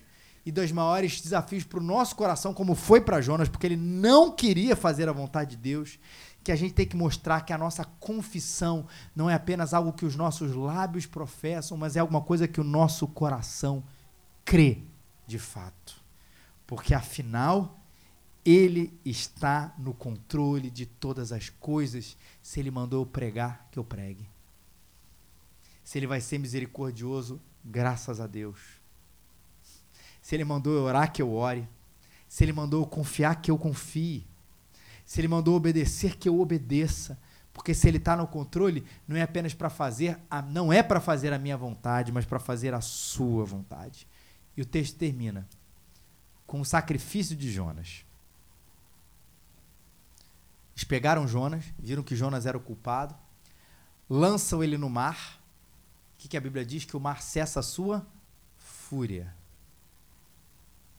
e 0.47 0.51
dos 0.51 0.73
maiores 0.73 1.21
desafios 1.21 1.65
para 1.65 1.81
o 1.81 1.83
nosso 1.83 2.17
coração, 2.17 2.55
como 2.55 2.75
foi 2.75 3.03
para 3.03 3.21
Jonas, 3.21 3.49
porque 3.49 3.67
ele 3.67 3.77
não 3.77 4.31
queria 4.31 4.75
fazer 4.75 5.09
a 5.09 5.13
vontade 5.13 5.51
de 5.51 5.57
Deus, 5.57 5.99
que 6.43 6.51
a 6.51 6.57
gente 6.57 6.73
tem 6.73 6.87
que 6.87 6.97
mostrar 6.97 7.43
que 7.43 7.53
a 7.53 7.59
nossa 7.59 7.85
confissão 7.85 8.87
não 9.15 9.29
é 9.29 9.35
apenas 9.35 9.75
algo 9.75 9.93
que 9.93 10.07
os 10.07 10.17
nossos 10.17 10.55
lábios 10.55 11.05
professam, 11.05 11.77
mas 11.77 11.97
é 11.97 12.01
alguma 12.01 12.23
coisa 12.23 12.49
que 12.49 12.61
o 12.61 12.65
nosso 12.65 13.07
coração 13.09 13.85
crê 14.45 14.79
de 15.27 15.39
fato 15.39 16.07
porque 16.67 16.93
afinal 16.93 17.79
ele 18.45 18.99
está 19.05 19.75
no 19.79 19.95
controle 19.95 20.71
de 20.71 20.87
todas 20.87 21.33
as 21.33 21.49
coisas. 21.49 22.17
Se 22.43 22.61
ele 22.61 22.71
mandou 22.71 23.03
eu 23.03 23.07
pregar, 23.07 23.69
que 23.71 23.79
eu 23.79 23.85
pregue. 23.85 24.29
Se 25.83 25.99
ele 25.99 26.07
vai 26.07 26.21
ser 26.21 26.39
misericordioso, 26.39 27.41
graças 27.65 28.21
a 28.21 28.27
Deus. 28.27 28.76
Se 30.27 30.35
ele 30.35 30.43
mandou 30.43 30.75
eu 30.75 30.83
orar, 30.83 31.13
que 31.13 31.23
eu 31.23 31.33
ore. 31.33 31.69
Se 32.29 32.43
ele 32.43 32.53
mandou 32.53 32.83
eu 32.83 32.87
confiar, 32.89 33.41
que 33.41 33.49
eu 33.49 33.57
confie. 33.57 34.27
Se 35.05 35.21
ele 35.21 35.29
mandou 35.29 35.55
obedecer, 35.55 36.17
que 36.17 36.29
eu 36.29 36.41
obedeça. 36.41 37.17
Porque 37.53 37.73
se 37.73 37.87
ele 37.87 37.99
está 37.99 38.17
no 38.17 38.27
controle, 38.27 38.85
não 39.07 39.17
é 39.17 39.23
apenas 39.23 39.55
para 39.55 39.71
fazer, 39.71 40.19
a, 40.29 40.43
não 40.43 40.73
é 40.73 40.83
para 40.83 41.01
fazer 41.01 41.33
a 41.33 41.39
minha 41.39 41.57
vontade, 41.57 42.11
mas 42.11 42.25
para 42.25 42.41
fazer 42.41 42.75
a 42.75 42.81
sua 42.81 43.45
vontade. 43.45 44.05
E 44.57 44.63
o 44.63 44.67
texto 44.67 44.99
termina 44.99 45.47
com 46.45 46.61
o 46.61 46.65
sacrifício 46.65 47.37
de 47.37 47.49
Jonas. 47.53 48.05
Eles 50.75 50.83
pegaram 50.83 51.29
Jonas, 51.29 51.67
viram 51.79 52.03
que 52.03 52.17
Jonas 52.17 52.47
era 52.47 52.59
o 52.59 52.61
culpado, 52.61 53.15
lançam 54.11 54.61
ele 54.65 54.77
no 54.77 54.91
mar. 54.91 55.41
O 56.17 56.19
que, 56.19 56.27
que 56.27 56.37
a 56.37 56.41
Bíblia 56.41 56.67
diz? 56.67 56.85
Que 56.85 56.97
o 56.97 57.01
mar 57.01 57.23
cessa 57.23 57.61
a 57.61 57.63
sua 57.63 58.05
fúria. 58.57 59.33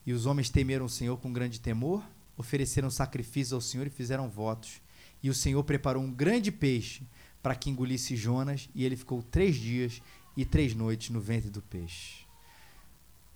E 0.07 0.13
os 0.13 0.25
homens 0.25 0.49
temeram 0.49 0.85
o 0.85 0.89
Senhor 0.89 1.17
com 1.17 1.33
grande 1.33 1.59
temor, 1.59 2.01
ofereceram 2.37 2.89
sacrifícios 2.89 3.51
ao 3.51 3.59
Senhor 3.59 3.85
e 3.85 3.89
fizeram 3.89 4.29
votos. 4.29 4.81
E 5.21 5.29
o 5.29 5.33
Senhor 5.33 5.61
preparou 5.65 6.01
um 6.01 6.09
grande 6.09 6.49
peixe 6.49 7.05
para 7.43 7.53
que 7.53 7.69
engolisse 7.69 8.15
Jonas, 8.15 8.69
e 8.73 8.85
ele 8.85 8.95
ficou 8.95 9.21
três 9.21 9.57
dias 9.57 10.01
e 10.37 10.45
três 10.45 10.73
noites 10.73 11.09
no 11.09 11.19
ventre 11.19 11.49
do 11.49 11.61
peixe. 11.61 12.25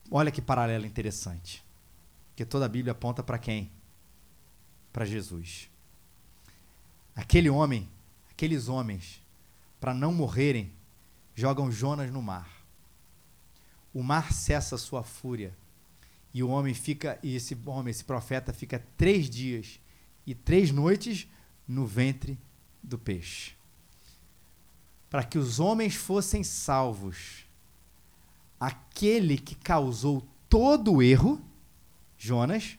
Olha 0.09 0.31
que 0.31 0.41
paralelo 0.41 0.85
interessante. 0.85 1.61
Porque 2.29 2.45
toda 2.45 2.65
a 2.67 2.69
Bíblia 2.69 2.93
aponta 2.93 3.21
para 3.21 3.37
quem? 3.37 3.69
Para 4.93 5.03
Jesus. 5.03 5.69
Aquele 7.13 7.49
homem, 7.49 7.89
aqueles 8.29 8.69
homens, 8.69 9.21
para 9.77 9.93
não 9.93 10.13
morrerem, 10.13 10.71
jogam 11.35 11.69
Jonas 11.69 12.09
no 12.09 12.21
mar. 12.21 12.49
O 13.93 14.01
mar 14.01 14.31
cessa 14.31 14.77
sua 14.77 15.03
fúria. 15.03 15.53
E 16.33 16.41
o 16.41 16.49
homem 16.49 16.73
fica, 16.73 17.19
e 17.21 17.35
esse 17.35 17.57
homem, 17.65 17.91
esse 17.91 18.03
profeta, 18.03 18.53
fica 18.53 18.83
três 18.97 19.29
dias 19.29 19.79
e 20.25 20.33
três 20.33 20.71
noites 20.71 21.27
no 21.67 21.85
ventre 21.85 22.39
do 22.81 22.97
peixe. 22.97 23.53
Para 25.09 25.23
que 25.23 25.37
os 25.37 25.59
homens 25.59 25.95
fossem 25.95 26.43
salvos, 26.43 27.45
aquele 28.59 29.37
que 29.37 29.55
causou 29.55 30.25
todo 30.47 30.93
o 30.93 31.01
erro 31.01 31.41
Jonas 32.17 32.77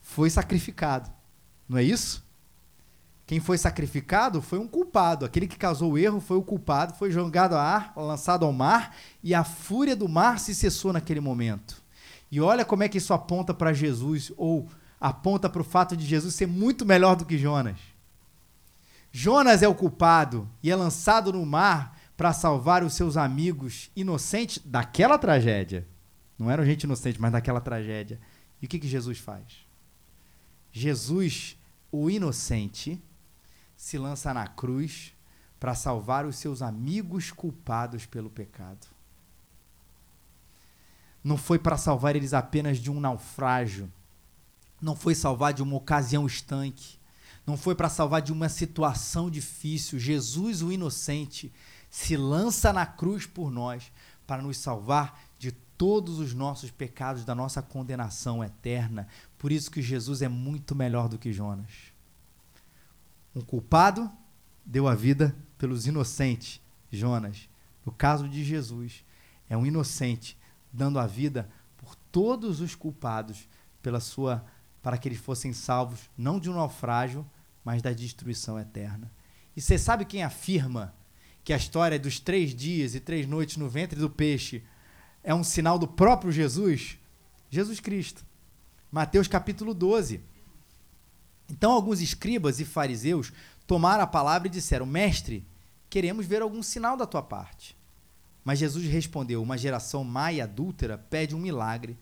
foi 0.00 0.28
sacrificado. 0.28 1.10
Não 1.68 1.78
é 1.78 1.82
isso? 1.82 2.22
Quem 3.26 3.40
foi 3.40 3.58
sacrificado 3.58 4.40
foi 4.40 4.58
um 4.58 4.68
culpado. 4.68 5.24
Aquele 5.24 5.46
que 5.46 5.56
causou 5.56 5.92
o 5.92 5.98
erro 5.98 6.20
foi 6.20 6.36
o 6.36 6.42
culpado, 6.42 6.94
foi 6.94 7.10
jogado 7.10 7.54
ao 7.54 7.60
ar, 7.60 7.92
lançado 7.96 8.44
ao 8.44 8.52
mar, 8.52 8.94
e 9.22 9.34
a 9.34 9.42
fúria 9.42 9.96
do 9.96 10.08
mar 10.08 10.38
se 10.38 10.54
cessou 10.54 10.92
naquele 10.92 11.20
momento. 11.20 11.82
E 12.30 12.40
olha 12.40 12.64
como 12.64 12.82
é 12.82 12.88
que 12.88 12.98
isso 12.98 13.14
aponta 13.14 13.54
para 13.54 13.72
Jesus, 13.72 14.32
ou 14.36 14.68
aponta 15.00 15.48
para 15.48 15.62
o 15.62 15.64
fato 15.64 15.96
de 15.96 16.04
Jesus 16.04 16.34
ser 16.34 16.46
muito 16.46 16.84
melhor 16.84 17.16
do 17.16 17.24
que 17.24 17.38
Jonas. 17.38 17.78
Jonas 19.10 19.62
é 19.62 19.68
o 19.68 19.74
culpado 19.74 20.48
e 20.62 20.70
é 20.70 20.76
lançado 20.76 21.32
no 21.32 21.44
mar 21.46 21.98
para 22.16 22.32
salvar 22.32 22.82
os 22.82 22.94
seus 22.94 23.16
amigos 23.16 23.90
inocentes 23.96 24.60
daquela 24.64 25.18
tragédia. 25.18 25.86
Não 26.38 26.50
eram 26.50 26.64
gente 26.64 26.82
inocente, 26.82 27.20
mas 27.20 27.32
daquela 27.32 27.60
tragédia. 27.60 28.20
E 28.60 28.66
o 28.66 28.68
que, 28.68 28.78
que 28.78 28.88
Jesus 28.88 29.18
faz? 29.18 29.44
Jesus, 30.70 31.56
o 31.90 32.10
inocente, 32.10 33.02
se 33.76 33.96
lança 33.96 34.34
na 34.34 34.46
cruz 34.46 35.14
para 35.58 35.74
salvar 35.74 36.26
os 36.26 36.36
seus 36.36 36.60
amigos 36.60 37.30
culpados 37.30 38.04
pelo 38.04 38.28
pecado. 38.28 38.86
Não 41.22 41.36
foi 41.36 41.58
para 41.58 41.76
salvar 41.76 42.16
eles 42.16 42.32
apenas 42.32 42.78
de 42.78 42.90
um 42.90 43.00
naufrágio. 43.00 43.90
Não 44.80 44.94
foi 44.94 45.14
salvar 45.14 45.52
de 45.52 45.62
uma 45.62 45.76
ocasião 45.76 46.26
estanque. 46.26 46.98
Não 47.46 47.56
foi 47.56 47.74
para 47.74 47.88
salvar 47.88 48.22
de 48.22 48.32
uma 48.32 48.48
situação 48.48 49.30
difícil. 49.30 49.98
Jesus, 49.98 50.62
o 50.62 50.70
inocente, 50.70 51.52
se 51.90 52.16
lança 52.16 52.72
na 52.72 52.86
cruz 52.86 53.26
por 53.26 53.50
nós 53.50 53.90
para 54.26 54.42
nos 54.42 54.58
salvar 54.58 55.18
de 55.38 55.52
todos 55.52 56.18
os 56.18 56.34
nossos 56.34 56.70
pecados, 56.70 57.24
da 57.24 57.34
nossa 57.34 57.62
condenação 57.62 58.44
eterna. 58.44 59.08
Por 59.38 59.50
isso 59.50 59.70
que 59.70 59.80
Jesus 59.80 60.22
é 60.22 60.28
muito 60.28 60.74
melhor 60.74 61.08
do 61.08 61.18
que 61.18 61.32
Jonas. 61.32 61.70
Um 63.34 63.40
culpado 63.40 64.10
deu 64.64 64.86
a 64.86 64.94
vida 64.94 65.34
pelos 65.56 65.86
inocentes, 65.86 66.60
Jonas. 66.92 67.48
No 67.86 67.92
caso 67.92 68.28
de 68.28 68.44
Jesus, 68.44 69.04
é 69.48 69.56
um 69.56 69.64
inocente 69.64 70.36
dando 70.72 70.98
a 70.98 71.06
vida 71.06 71.48
por 71.76 71.94
todos 72.12 72.60
os 72.60 72.74
culpados 72.74 73.48
pela 73.82 74.00
sua 74.00 74.44
para 74.82 74.96
que 74.96 75.08
eles 75.08 75.18
fossem 75.18 75.52
salvos 75.52 76.10
não 76.16 76.38
de 76.38 76.48
um 76.48 76.54
naufrágio, 76.54 77.28
mas 77.64 77.82
da 77.82 77.92
destruição 77.92 78.58
eterna. 78.58 79.10
E 79.56 79.60
você 79.60 79.76
sabe 79.76 80.04
quem 80.04 80.22
afirma 80.22 80.94
que 81.44 81.52
a 81.52 81.56
história 81.56 81.98
dos 81.98 82.20
três 82.20 82.54
dias 82.54 82.94
e 82.94 83.00
três 83.00 83.26
noites 83.26 83.56
no 83.56 83.68
ventre 83.68 83.98
do 83.98 84.10
peixe 84.10 84.62
é 85.22 85.34
um 85.34 85.44
sinal 85.44 85.78
do 85.78 85.88
próprio 85.88 86.30
Jesus? 86.30 86.98
Jesus 87.50 87.80
Cristo. 87.80 88.24
Mateus 88.90 89.28
capítulo 89.28 89.74
12. 89.74 90.22
Então 91.50 91.72
alguns 91.72 92.00
escribas 92.00 92.60
e 92.60 92.64
fariseus 92.64 93.32
tomaram 93.66 94.04
a 94.04 94.06
palavra 94.06 94.48
e 94.48 94.50
disseram: 94.50 94.86
Mestre, 94.86 95.46
queremos 95.88 96.26
ver 96.26 96.42
algum 96.42 96.62
sinal 96.62 96.96
da 96.96 97.06
tua 97.06 97.22
parte. 97.22 97.77
Mas 98.48 98.60
Jesus 98.60 98.86
respondeu: 98.86 99.42
Uma 99.42 99.58
geração 99.58 100.02
má 100.02 100.32
e 100.32 100.40
adúltera 100.40 100.96
pede 100.96 101.34
um 101.34 101.38
milagre, 101.38 101.98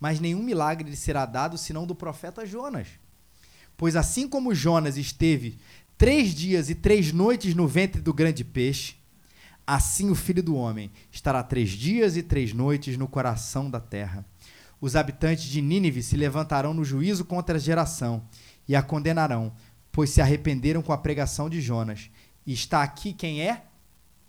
mas 0.00 0.18
nenhum 0.18 0.42
milagre 0.42 0.88
lhe 0.88 0.96
será 0.96 1.26
dado 1.26 1.58
senão 1.58 1.86
do 1.86 1.94
profeta 1.94 2.46
Jonas. 2.46 2.88
Pois 3.76 3.94
assim 3.94 4.26
como 4.26 4.54
Jonas 4.54 4.96
esteve 4.96 5.58
três 5.98 6.34
dias 6.34 6.70
e 6.70 6.74
três 6.74 7.12
noites 7.12 7.54
no 7.54 7.68
ventre 7.68 8.00
do 8.00 8.14
grande 8.14 8.42
peixe, 8.42 8.94
Assim 9.66 10.08
o 10.08 10.14
filho 10.14 10.42
do 10.42 10.56
homem 10.56 10.90
estará 11.12 11.42
três 11.42 11.68
dias 11.68 12.16
e 12.16 12.22
três 12.22 12.54
noites 12.54 12.96
no 12.96 13.06
coração 13.06 13.70
da 13.70 13.78
terra. 13.78 14.24
Os 14.80 14.96
habitantes 14.96 15.44
de 15.44 15.60
Nínive 15.60 16.02
se 16.02 16.16
levantarão 16.16 16.72
no 16.72 16.82
juízo 16.82 17.26
contra 17.26 17.56
a 17.56 17.60
geração 17.60 18.26
e 18.66 18.74
a 18.74 18.82
condenarão, 18.82 19.52
pois 19.92 20.08
se 20.08 20.22
arrependeram 20.22 20.80
com 20.80 20.94
a 20.94 20.98
pregação 20.98 21.50
de 21.50 21.60
Jonas. 21.60 22.10
E 22.46 22.54
está 22.54 22.82
aqui 22.82 23.12
quem 23.12 23.42
é 23.42 23.66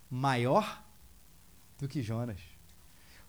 maior 0.10 0.80
do 1.81 1.87
que 1.87 2.01
Jonas. 2.03 2.39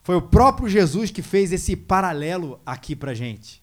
Foi 0.02 0.14
o 0.14 0.22
próprio 0.22 0.68
Jesus 0.68 1.10
que 1.10 1.22
fez 1.22 1.52
esse 1.52 1.74
paralelo 1.74 2.60
aqui 2.66 2.94
pra 2.94 3.14
gente. 3.14 3.62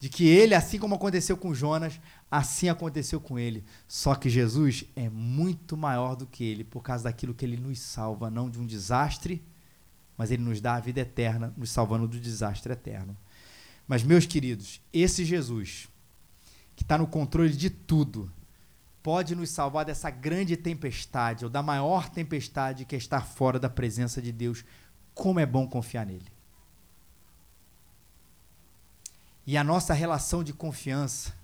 De 0.00 0.08
que 0.08 0.26
ele, 0.26 0.54
assim 0.54 0.78
como 0.78 0.96
aconteceu 0.96 1.36
com 1.36 1.54
Jonas, 1.54 2.00
assim 2.30 2.68
aconteceu 2.68 3.20
com 3.20 3.38
ele. 3.38 3.64
Só 3.86 4.14
que 4.14 4.28
Jesus 4.28 4.84
é 4.96 5.08
muito 5.08 5.76
maior 5.76 6.16
do 6.16 6.26
que 6.26 6.44
ele, 6.44 6.64
por 6.64 6.82
causa 6.82 7.04
daquilo 7.04 7.32
que 7.32 7.44
ele 7.44 7.56
nos 7.56 7.78
salva, 7.78 8.28
não 8.28 8.50
de 8.50 8.58
um 8.58 8.66
desastre, 8.66 9.42
mas 10.18 10.30
ele 10.30 10.42
nos 10.42 10.60
dá 10.60 10.74
a 10.74 10.80
vida 10.80 11.00
eterna, 11.00 11.54
nos 11.56 11.70
salvando 11.70 12.08
do 12.08 12.18
desastre 12.18 12.72
eterno. 12.72 13.16
Mas, 13.86 14.02
meus 14.02 14.26
queridos, 14.26 14.80
esse 14.92 15.24
Jesus, 15.24 15.88
que 16.74 16.82
está 16.82 16.98
no 16.98 17.06
controle 17.06 17.52
de 17.52 17.70
tudo, 17.70 18.30
pode 19.04 19.36
nos 19.36 19.50
salvar 19.50 19.84
dessa 19.84 20.08
grande 20.08 20.56
tempestade, 20.56 21.44
ou 21.44 21.50
da 21.50 21.62
maior 21.62 22.08
tempestade 22.08 22.86
que 22.86 22.94
é 22.94 22.98
estar 22.98 23.20
fora 23.20 23.60
da 23.60 23.68
presença 23.68 24.22
de 24.22 24.32
Deus. 24.32 24.64
Como 25.14 25.38
é 25.38 25.44
bom 25.44 25.68
confiar 25.68 26.06
nele. 26.06 26.32
E 29.46 29.58
a 29.58 29.62
nossa 29.62 29.92
relação 29.92 30.42
de 30.42 30.54
confiança 30.54 31.34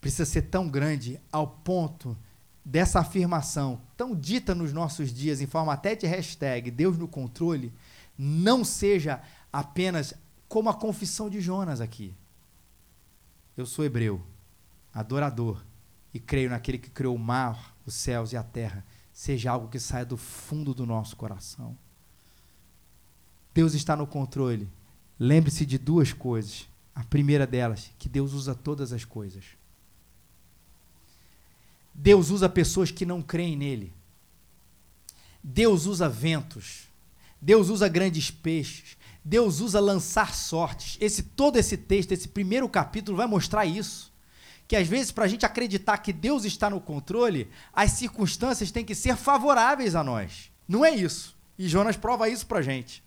precisa 0.00 0.24
ser 0.24 0.42
tão 0.42 0.68
grande 0.68 1.20
ao 1.32 1.48
ponto 1.48 2.16
dessa 2.64 3.00
afirmação 3.00 3.80
tão 3.96 4.14
dita 4.14 4.54
nos 4.54 4.72
nossos 4.72 5.12
dias, 5.12 5.40
em 5.40 5.46
forma 5.46 5.72
até 5.72 5.96
de 5.96 6.06
hashtag 6.06 6.70
Deus 6.70 6.96
no 6.96 7.08
controle, 7.08 7.72
não 8.16 8.64
seja 8.64 9.20
apenas 9.52 10.14
como 10.48 10.70
a 10.70 10.74
confissão 10.74 11.28
de 11.28 11.40
Jonas 11.40 11.80
aqui. 11.80 12.14
Eu 13.56 13.66
sou 13.66 13.84
hebreu, 13.84 14.24
adorador, 14.94 15.64
e 16.12 16.18
creio 16.18 16.50
naquele 16.50 16.78
que 16.78 16.90
criou 16.90 17.14
o 17.14 17.18
mar, 17.18 17.76
os 17.86 17.94
céus 17.94 18.32
e 18.32 18.36
a 18.36 18.42
terra, 18.42 18.84
seja 19.12 19.50
algo 19.50 19.68
que 19.68 19.78
saia 19.78 20.04
do 20.04 20.16
fundo 20.16 20.74
do 20.74 20.86
nosso 20.86 21.16
coração. 21.16 21.76
Deus 23.52 23.74
está 23.74 23.96
no 23.96 24.06
controle. 24.06 24.68
Lembre-se 25.18 25.66
de 25.66 25.78
duas 25.78 26.12
coisas. 26.12 26.68
A 26.94 27.04
primeira 27.04 27.46
delas, 27.46 27.90
que 27.98 28.08
Deus 28.08 28.32
usa 28.32 28.54
todas 28.54 28.92
as 28.92 29.04
coisas. 29.04 29.44
Deus 31.94 32.30
usa 32.30 32.48
pessoas 32.48 32.90
que 32.90 33.04
não 33.04 33.22
creem 33.22 33.56
nele. 33.56 33.92
Deus 35.42 35.86
usa 35.86 36.08
ventos. 36.08 36.88
Deus 37.40 37.68
usa 37.68 37.88
grandes 37.88 38.30
peixes. 38.30 38.96
Deus 39.24 39.60
usa 39.60 39.80
lançar 39.80 40.34
sortes. 40.34 40.96
Esse 41.00 41.22
todo 41.22 41.56
esse 41.56 41.76
texto, 41.76 42.12
esse 42.12 42.28
primeiro 42.28 42.68
capítulo 42.68 43.16
vai 43.16 43.26
mostrar 43.26 43.66
isso. 43.66 44.10
Que 44.70 44.76
às 44.76 44.86
vezes 44.86 45.10
para 45.10 45.24
a 45.24 45.26
gente 45.26 45.44
acreditar 45.44 45.98
que 45.98 46.12
Deus 46.12 46.44
está 46.44 46.70
no 46.70 46.80
controle, 46.80 47.50
as 47.72 47.90
circunstâncias 47.90 48.70
têm 48.70 48.84
que 48.84 48.94
ser 48.94 49.16
favoráveis 49.16 49.96
a 49.96 50.04
nós. 50.04 50.48
Não 50.68 50.84
é 50.84 50.92
isso. 50.92 51.36
E 51.58 51.66
Jonas 51.66 51.96
prova 51.96 52.28
isso 52.28 52.46
para 52.46 52.60
a 52.60 52.62
gente. 52.62 53.02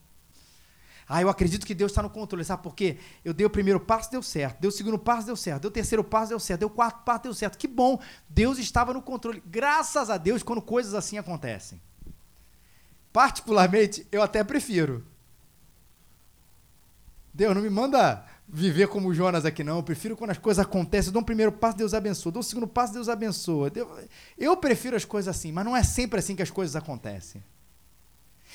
Ah, 1.08 1.22
eu 1.22 1.30
acredito 1.30 1.66
que 1.66 1.74
Deus 1.74 1.94
está 1.94 2.04
no 2.04 2.10
controle. 2.10 2.44
Sabe 2.44 2.62
por 2.62 2.76
quê? 2.76 2.98
Eu 3.24 3.34
dei 3.34 3.46
o 3.46 3.50
primeiro 3.50 3.80
passo, 3.80 4.12
deu 4.12 4.22
certo. 4.22 4.60
Deu 4.60 4.68
o 4.68 4.74
segundo 4.74 5.00
passo, 5.00 5.26
deu 5.26 5.38
certo. 5.38 5.62
Deu 5.62 5.70
o 5.70 5.74
terceiro 5.74 6.04
passo, 6.04 6.32
deu 6.32 6.40
certo. 6.42 6.60
Deu 6.60 6.68
o 6.68 6.72
quarto 6.72 7.02
passo, 7.06 7.24
deu 7.24 7.34
certo. 7.34 7.58
Que 7.58 7.66
bom. 7.66 7.98
Deus 8.28 8.58
estava 8.58 8.94
no 8.94 9.02
controle. 9.02 9.42
Graças 9.46 10.10
a 10.10 10.18
Deus 10.18 10.44
quando 10.44 10.62
coisas 10.62 10.94
assim 10.94 11.18
acontecem. 11.18 11.82
Particularmente, 13.14 14.06
eu 14.12 14.22
até 14.22 14.44
prefiro. 14.44 15.08
Deus, 17.34 17.56
não 17.56 17.62
me 17.62 17.70
manda 17.70 18.26
viver 18.48 18.88
como 18.88 19.14
Jonas 19.14 19.46
aqui, 19.46 19.64
não. 19.64 19.78
Eu 19.78 19.84
prefiro 19.84 20.16
quando 20.16 20.32
as 20.32 20.38
coisas 20.38 20.64
acontecem. 20.64 21.10
Eu 21.10 21.14
dou 21.14 21.22
um 21.22 21.26
primeiro 21.26 21.52
passo, 21.52 21.78
Deus 21.78 21.94
abençoa. 21.94 22.32
Dou 22.32 22.40
um 22.40 22.44
segundo 22.44 22.68
passo, 22.68 22.94
Deus 22.94 23.10
abençoa. 23.10 23.72
Eu 24.38 24.58
prefiro 24.58 24.96
as 24.96 25.06
coisas 25.06 25.36
assim, 25.36 25.52
mas 25.52 25.66
não 25.66 25.76
é 25.76 25.84
sempre 25.84 26.20
assim 26.20 26.36
que 26.36 26.42
as 26.42 26.52
coisas 26.52 26.76
acontecem. 26.76 27.44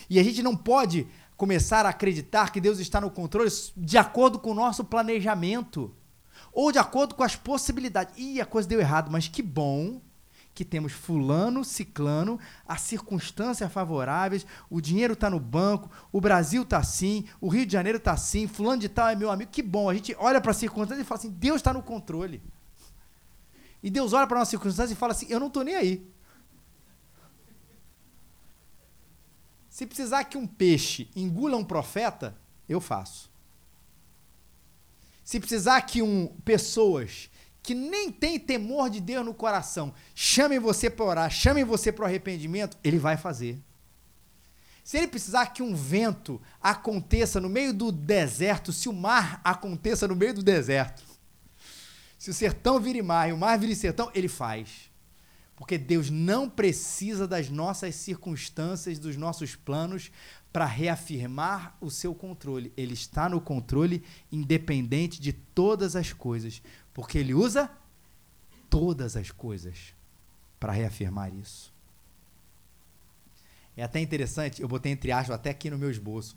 E 0.09 0.18
a 0.18 0.22
gente 0.22 0.42
não 0.42 0.57
pode 0.57 1.07
começar 1.37 1.87
a 1.87 1.90
acreditar 1.90 2.53
que 2.53 2.61
Deus 2.61 2.79
está 2.79 3.01
no 3.01 3.11
controle 3.11 3.51
de 3.77 3.98
acordo 3.98 4.38
com 4.38 4.51
o 4.51 4.55
nosso 4.55 4.85
planejamento 4.85 5.94
ou 6.53 6.72
de 6.72 6.79
acordo 6.79 7.14
com 7.14 7.22
as 7.22 7.37
possibilidades. 7.37 8.14
Ih, 8.16 8.40
a 8.40 8.46
coisa 8.46 8.68
deu 8.68 8.81
errado, 8.81 9.11
mas 9.11 9.29
que 9.29 9.42
bom 9.42 10.01
que 10.59 10.64
temos 10.64 10.90
fulano, 10.90 11.64
ciclano, 11.64 12.37
as 12.66 12.81
circunstâncias 12.81 13.73
favoráveis, 13.73 14.44
o 14.68 14.81
dinheiro 14.81 15.12
está 15.12 15.31
no 15.31 15.38
banco, 15.38 15.88
o 16.11 16.21
Brasil 16.21 16.64
está 16.64 16.79
assim, 16.79 17.29
o 17.40 17.47
Rio 17.47 17.64
de 17.64 17.73
Janeiro 17.73 17.99
está 17.99 18.11
assim, 18.11 18.49
fulano 18.49 18.81
de 18.81 18.88
tal 18.88 19.09
é 19.09 19.14
meu 19.14 19.31
amigo. 19.31 19.53
Que 19.53 19.62
bom, 19.62 19.88
a 19.88 19.94
gente 19.94 20.16
olha 20.18 20.40
para 20.40 20.51
as 20.51 20.57
circunstâncias 20.57 21.07
e 21.07 21.09
fala 21.09 21.21
assim, 21.21 21.31
Deus 21.31 21.59
está 21.59 21.73
no 21.73 21.81
controle. 21.81 22.42
E 23.81 23.88
Deus 23.88 24.12
olha 24.12 24.27
para 24.27 24.38
a 24.38 24.40
nossa 24.40 24.51
circunstância 24.51 24.92
e 24.92 24.97
fala 24.97 25.12
assim, 25.12 25.27
eu 25.29 25.38
não 25.38 25.47
estou 25.47 25.62
nem 25.62 25.77
aí. 25.77 26.05
Se 29.71 29.87
precisar 29.87 30.25
que 30.25 30.37
um 30.37 30.44
peixe 30.44 31.09
engula 31.14 31.57
um 31.57 31.64
profeta, 31.64 32.37
eu 32.68 32.81
faço. 32.81 33.31
Se 35.23 35.38
precisar 35.38 35.81
que 35.83 36.03
um 36.03 36.27
pessoas 36.44 37.31
que 37.68 37.74
nem 37.74 38.11
tem 38.11 38.38
temor 38.38 38.88
de 38.88 38.98
Deus 38.98 39.26
no 39.26 39.35
coração 39.35 39.92
chamem 40.14 40.59
você 40.59 40.88
para 40.88 41.04
orar, 41.04 41.31
chamem 41.31 41.64
você 41.64 41.92
para 41.92 42.04
o 42.04 42.07
arrependimento, 42.07 42.78
ele 42.83 42.98
vai 42.98 43.18
fazer. 43.18 43.62
Se 44.83 44.96
ele 44.96 45.07
precisar 45.07 45.48
que 45.48 45.62
um 45.62 45.74
vento 45.74 46.40
aconteça 46.62 47.38
no 47.38 47.48
meio 47.50 47.74
do 47.74 47.92
deserto, 47.92 48.72
se 48.72 48.88
o 48.88 48.92
mar 48.94 49.38
aconteça 49.44 50.09
no 50.09 50.16
meio 50.16 50.33
do 50.33 50.42
deserto, 50.42 51.02
se 52.18 52.31
o 52.31 52.35
sertão 52.35 52.81
vire 52.81 53.02
mar 53.02 53.28
e 53.28 53.35
o 53.35 53.37
mar 53.37 53.59
vire 53.59 53.76
sertão, 53.76 54.11
ele 54.14 54.28
faz. 54.28 54.90
Porque 55.54 55.76
Deus 55.76 56.09
não 56.09 56.48
precisa 56.48 57.28
das 57.28 57.50
nossas 57.50 57.96
circunstâncias, 57.96 58.98
dos 58.98 59.14
nossos 59.14 59.54
planos 59.54 60.11
para 60.53 60.65
reafirmar 60.65 61.77
o 61.81 61.91
seu 61.91 62.15
controle. 62.15 62.73
Ele 62.77 62.95
está 62.95 63.29
no 63.29 63.41
controle 63.41 64.05
independente 64.33 65.21
de 65.21 65.33
todas 65.33 65.95
as 65.95 66.13
coisas, 66.13 66.63
porque 66.93 67.19
ele 67.19 67.35
usa 67.35 67.71
todas 68.69 69.17
as 69.17 69.31
coisas 69.31 69.95
para 70.59 70.73
reafirmar 70.73 71.33
isso. 71.35 71.73
É 73.77 73.83
até 73.83 74.01
interessante, 74.01 74.61
eu 74.61 74.67
botei 74.67 74.91
entre 74.91 75.13
aspas 75.13 75.37
até 75.37 75.51
aqui 75.51 75.71
no 75.71 75.79
meu 75.79 75.91
esboço. 75.91 76.37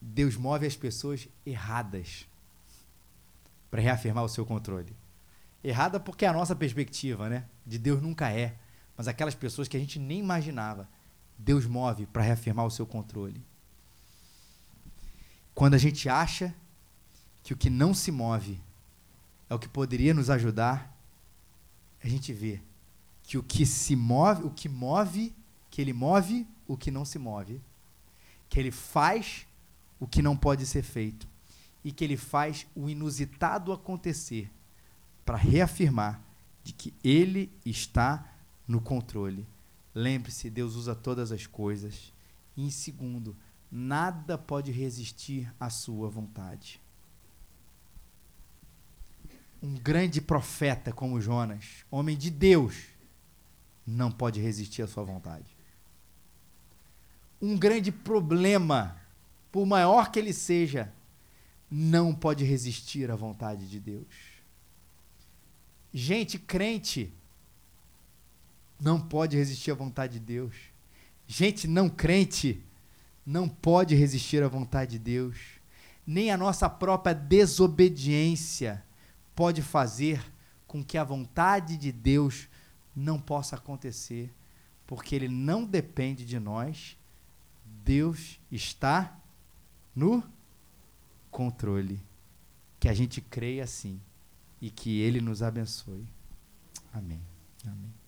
Deus 0.00 0.36
move 0.36 0.66
as 0.66 0.76
pessoas 0.76 1.26
erradas 1.46 2.28
para 3.70 3.80
reafirmar 3.80 4.24
o 4.24 4.28
seu 4.28 4.44
controle. 4.44 4.94
Errada 5.62 5.98
porque 5.98 6.26
é 6.26 6.28
a 6.28 6.32
nossa 6.32 6.54
perspectiva, 6.54 7.30
né? 7.30 7.46
De 7.64 7.78
Deus 7.78 8.02
nunca 8.02 8.30
é. 8.30 8.58
Mas 8.94 9.08
aquelas 9.08 9.34
pessoas 9.34 9.66
que 9.66 9.76
a 9.76 9.80
gente 9.80 9.98
nem 9.98 10.18
imaginava, 10.18 10.86
Deus 11.38 11.66
move 11.66 12.06
para 12.06 12.22
reafirmar 12.22 12.66
o 12.66 12.70
seu 12.70 12.86
controle. 12.86 13.42
Quando 15.54 15.74
a 15.74 15.78
gente 15.78 16.08
acha 16.08 16.54
que 17.42 17.52
o 17.52 17.56
que 17.56 17.70
não 17.70 17.94
se 17.94 18.10
move 18.10 18.60
é 19.48 19.54
o 19.54 19.58
que 19.58 19.68
poderia 19.68 20.14
nos 20.14 20.30
ajudar, 20.30 20.96
a 22.02 22.08
gente 22.08 22.32
vê 22.32 22.60
que 23.22 23.38
o 23.38 23.42
que 23.42 23.64
se 23.64 23.94
move, 23.94 24.42
o 24.44 24.50
que 24.50 24.68
move, 24.68 25.34
que 25.70 25.80
ele 25.80 25.92
move 25.92 26.46
o 26.66 26.76
que 26.76 26.90
não 26.90 27.04
se 27.04 27.18
move, 27.18 27.60
que 28.48 28.58
ele 28.58 28.70
faz 28.70 29.46
o 30.00 30.06
que 30.06 30.22
não 30.22 30.36
pode 30.36 30.66
ser 30.66 30.82
feito 30.82 31.28
e 31.84 31.92
que 31.92 32.04
ele 32.04 32.16
faz 32.16 32.66
o 32.74 32.88
inusitado 32.88 33.72
acontecer 33.72 34.50
para 35.24 35.36
reafirmar 35.36 36.20
de 36.62 36.72
que 36.72 36.94
Ele 37.04 37.50
está 37.64 38.26
no 38.66 38.80
controle. 38.80 39.46
Lembre-se, 39.94 40.50
Deus 40.50 40.74
usa 40.74 40.94
todas 40.94 41.30
as 41.30 41.46
coisas. 41.46 42.12
E 42.56 42.64
em 42.64 42.70
segundo, 42.70 43.36
nada 43.70 44.36
pode 44.36 44.72
resistir 44.72 45.52
à 45.58 45.70
sua 45.70 46.08
vontade. 46.08 46.80
Um 49.62 49.74
grande 49.74 50.20
profeta 50.20 50.92
como 50.92 51.20
Jonas, 51.20 51.84
homem 51.90 52.16
de 52.16 52.30
Deus, 52.30 52.74
não 53.86 54.10
pode 54.10 54.40
resistir 54.40 54.82
à 54.82 54.86
sua 54.86 55.04
vontade. 55.04 55.56
Um 57.40 57.56
grande 57.56 57.92
problema, 57.92 59.00
por 59.52 59.64
maior 59.66 60.10
que 60.10 60.18
ele 60.18 60.32
seja, 60.32 60.92
não 61.70 62.14
pode 62.14 62.44
resistir 62.44 63.10
à 63.10 63.16
vontade 63.16 63.68
de 63.68 63.80
Deus. 63.80 64.06
Gente 65.92 66.38
crente 66.38 67.12
não 68.80 69.00
pode 69.00 69.36
resistir 69.36 69.70
à 69.70 69.74
vontade 69.74 70.14
de 70.14 70.20
Deus. 70.20 70.54
Gente 71.26 71.66
não 71.66 71.88
crente 71.88 72.62
não 73.26 73.48
pode 73.48 73.94
resistir 73.94 74.42
à 74.42 74.48
vontade 74.48 74.92
de 74.92 74.98
Deus. 74.98 75.36
Nem 76.06 76.30
a 76.30 76.36
nossa 76.36 76.68
própria 76.68 77.14
desobediência 77.14 78.84
pode 79.34 79.62
fazer 79.62 80.22
com 80.66 80.84
que 80.84 80.98
a 80.98 81.04
vontade 81.04 81.76
de 81.76 81.90
Deus 81.90 82.48
não 82.94 83.18
possa 83.18 83.56
acontecer, 83.56 84.30
porque 84.86 85.14
ele 85.14 85.28
não 85.28 85.64
depende 85.64 86.24
de 86.24 86.38
nós. 86.38 86.96
Deus 87.84 88.38
está 88.50 89.16
no 89.94 90.22
controle. 91.30 92.00
Que 92.78 92.88
a 92.88 92.94
gente 92.94 93.20
creia 93.22 93.64
assim 93.64 93.98
e 94.60 94.68
que 94.68 95.00
Ele 95.00 95.20
nos 95.20 95.42
abençoe. 95.42 96.06
Amém. 96.92 97.20
Amém. 97.64 98.03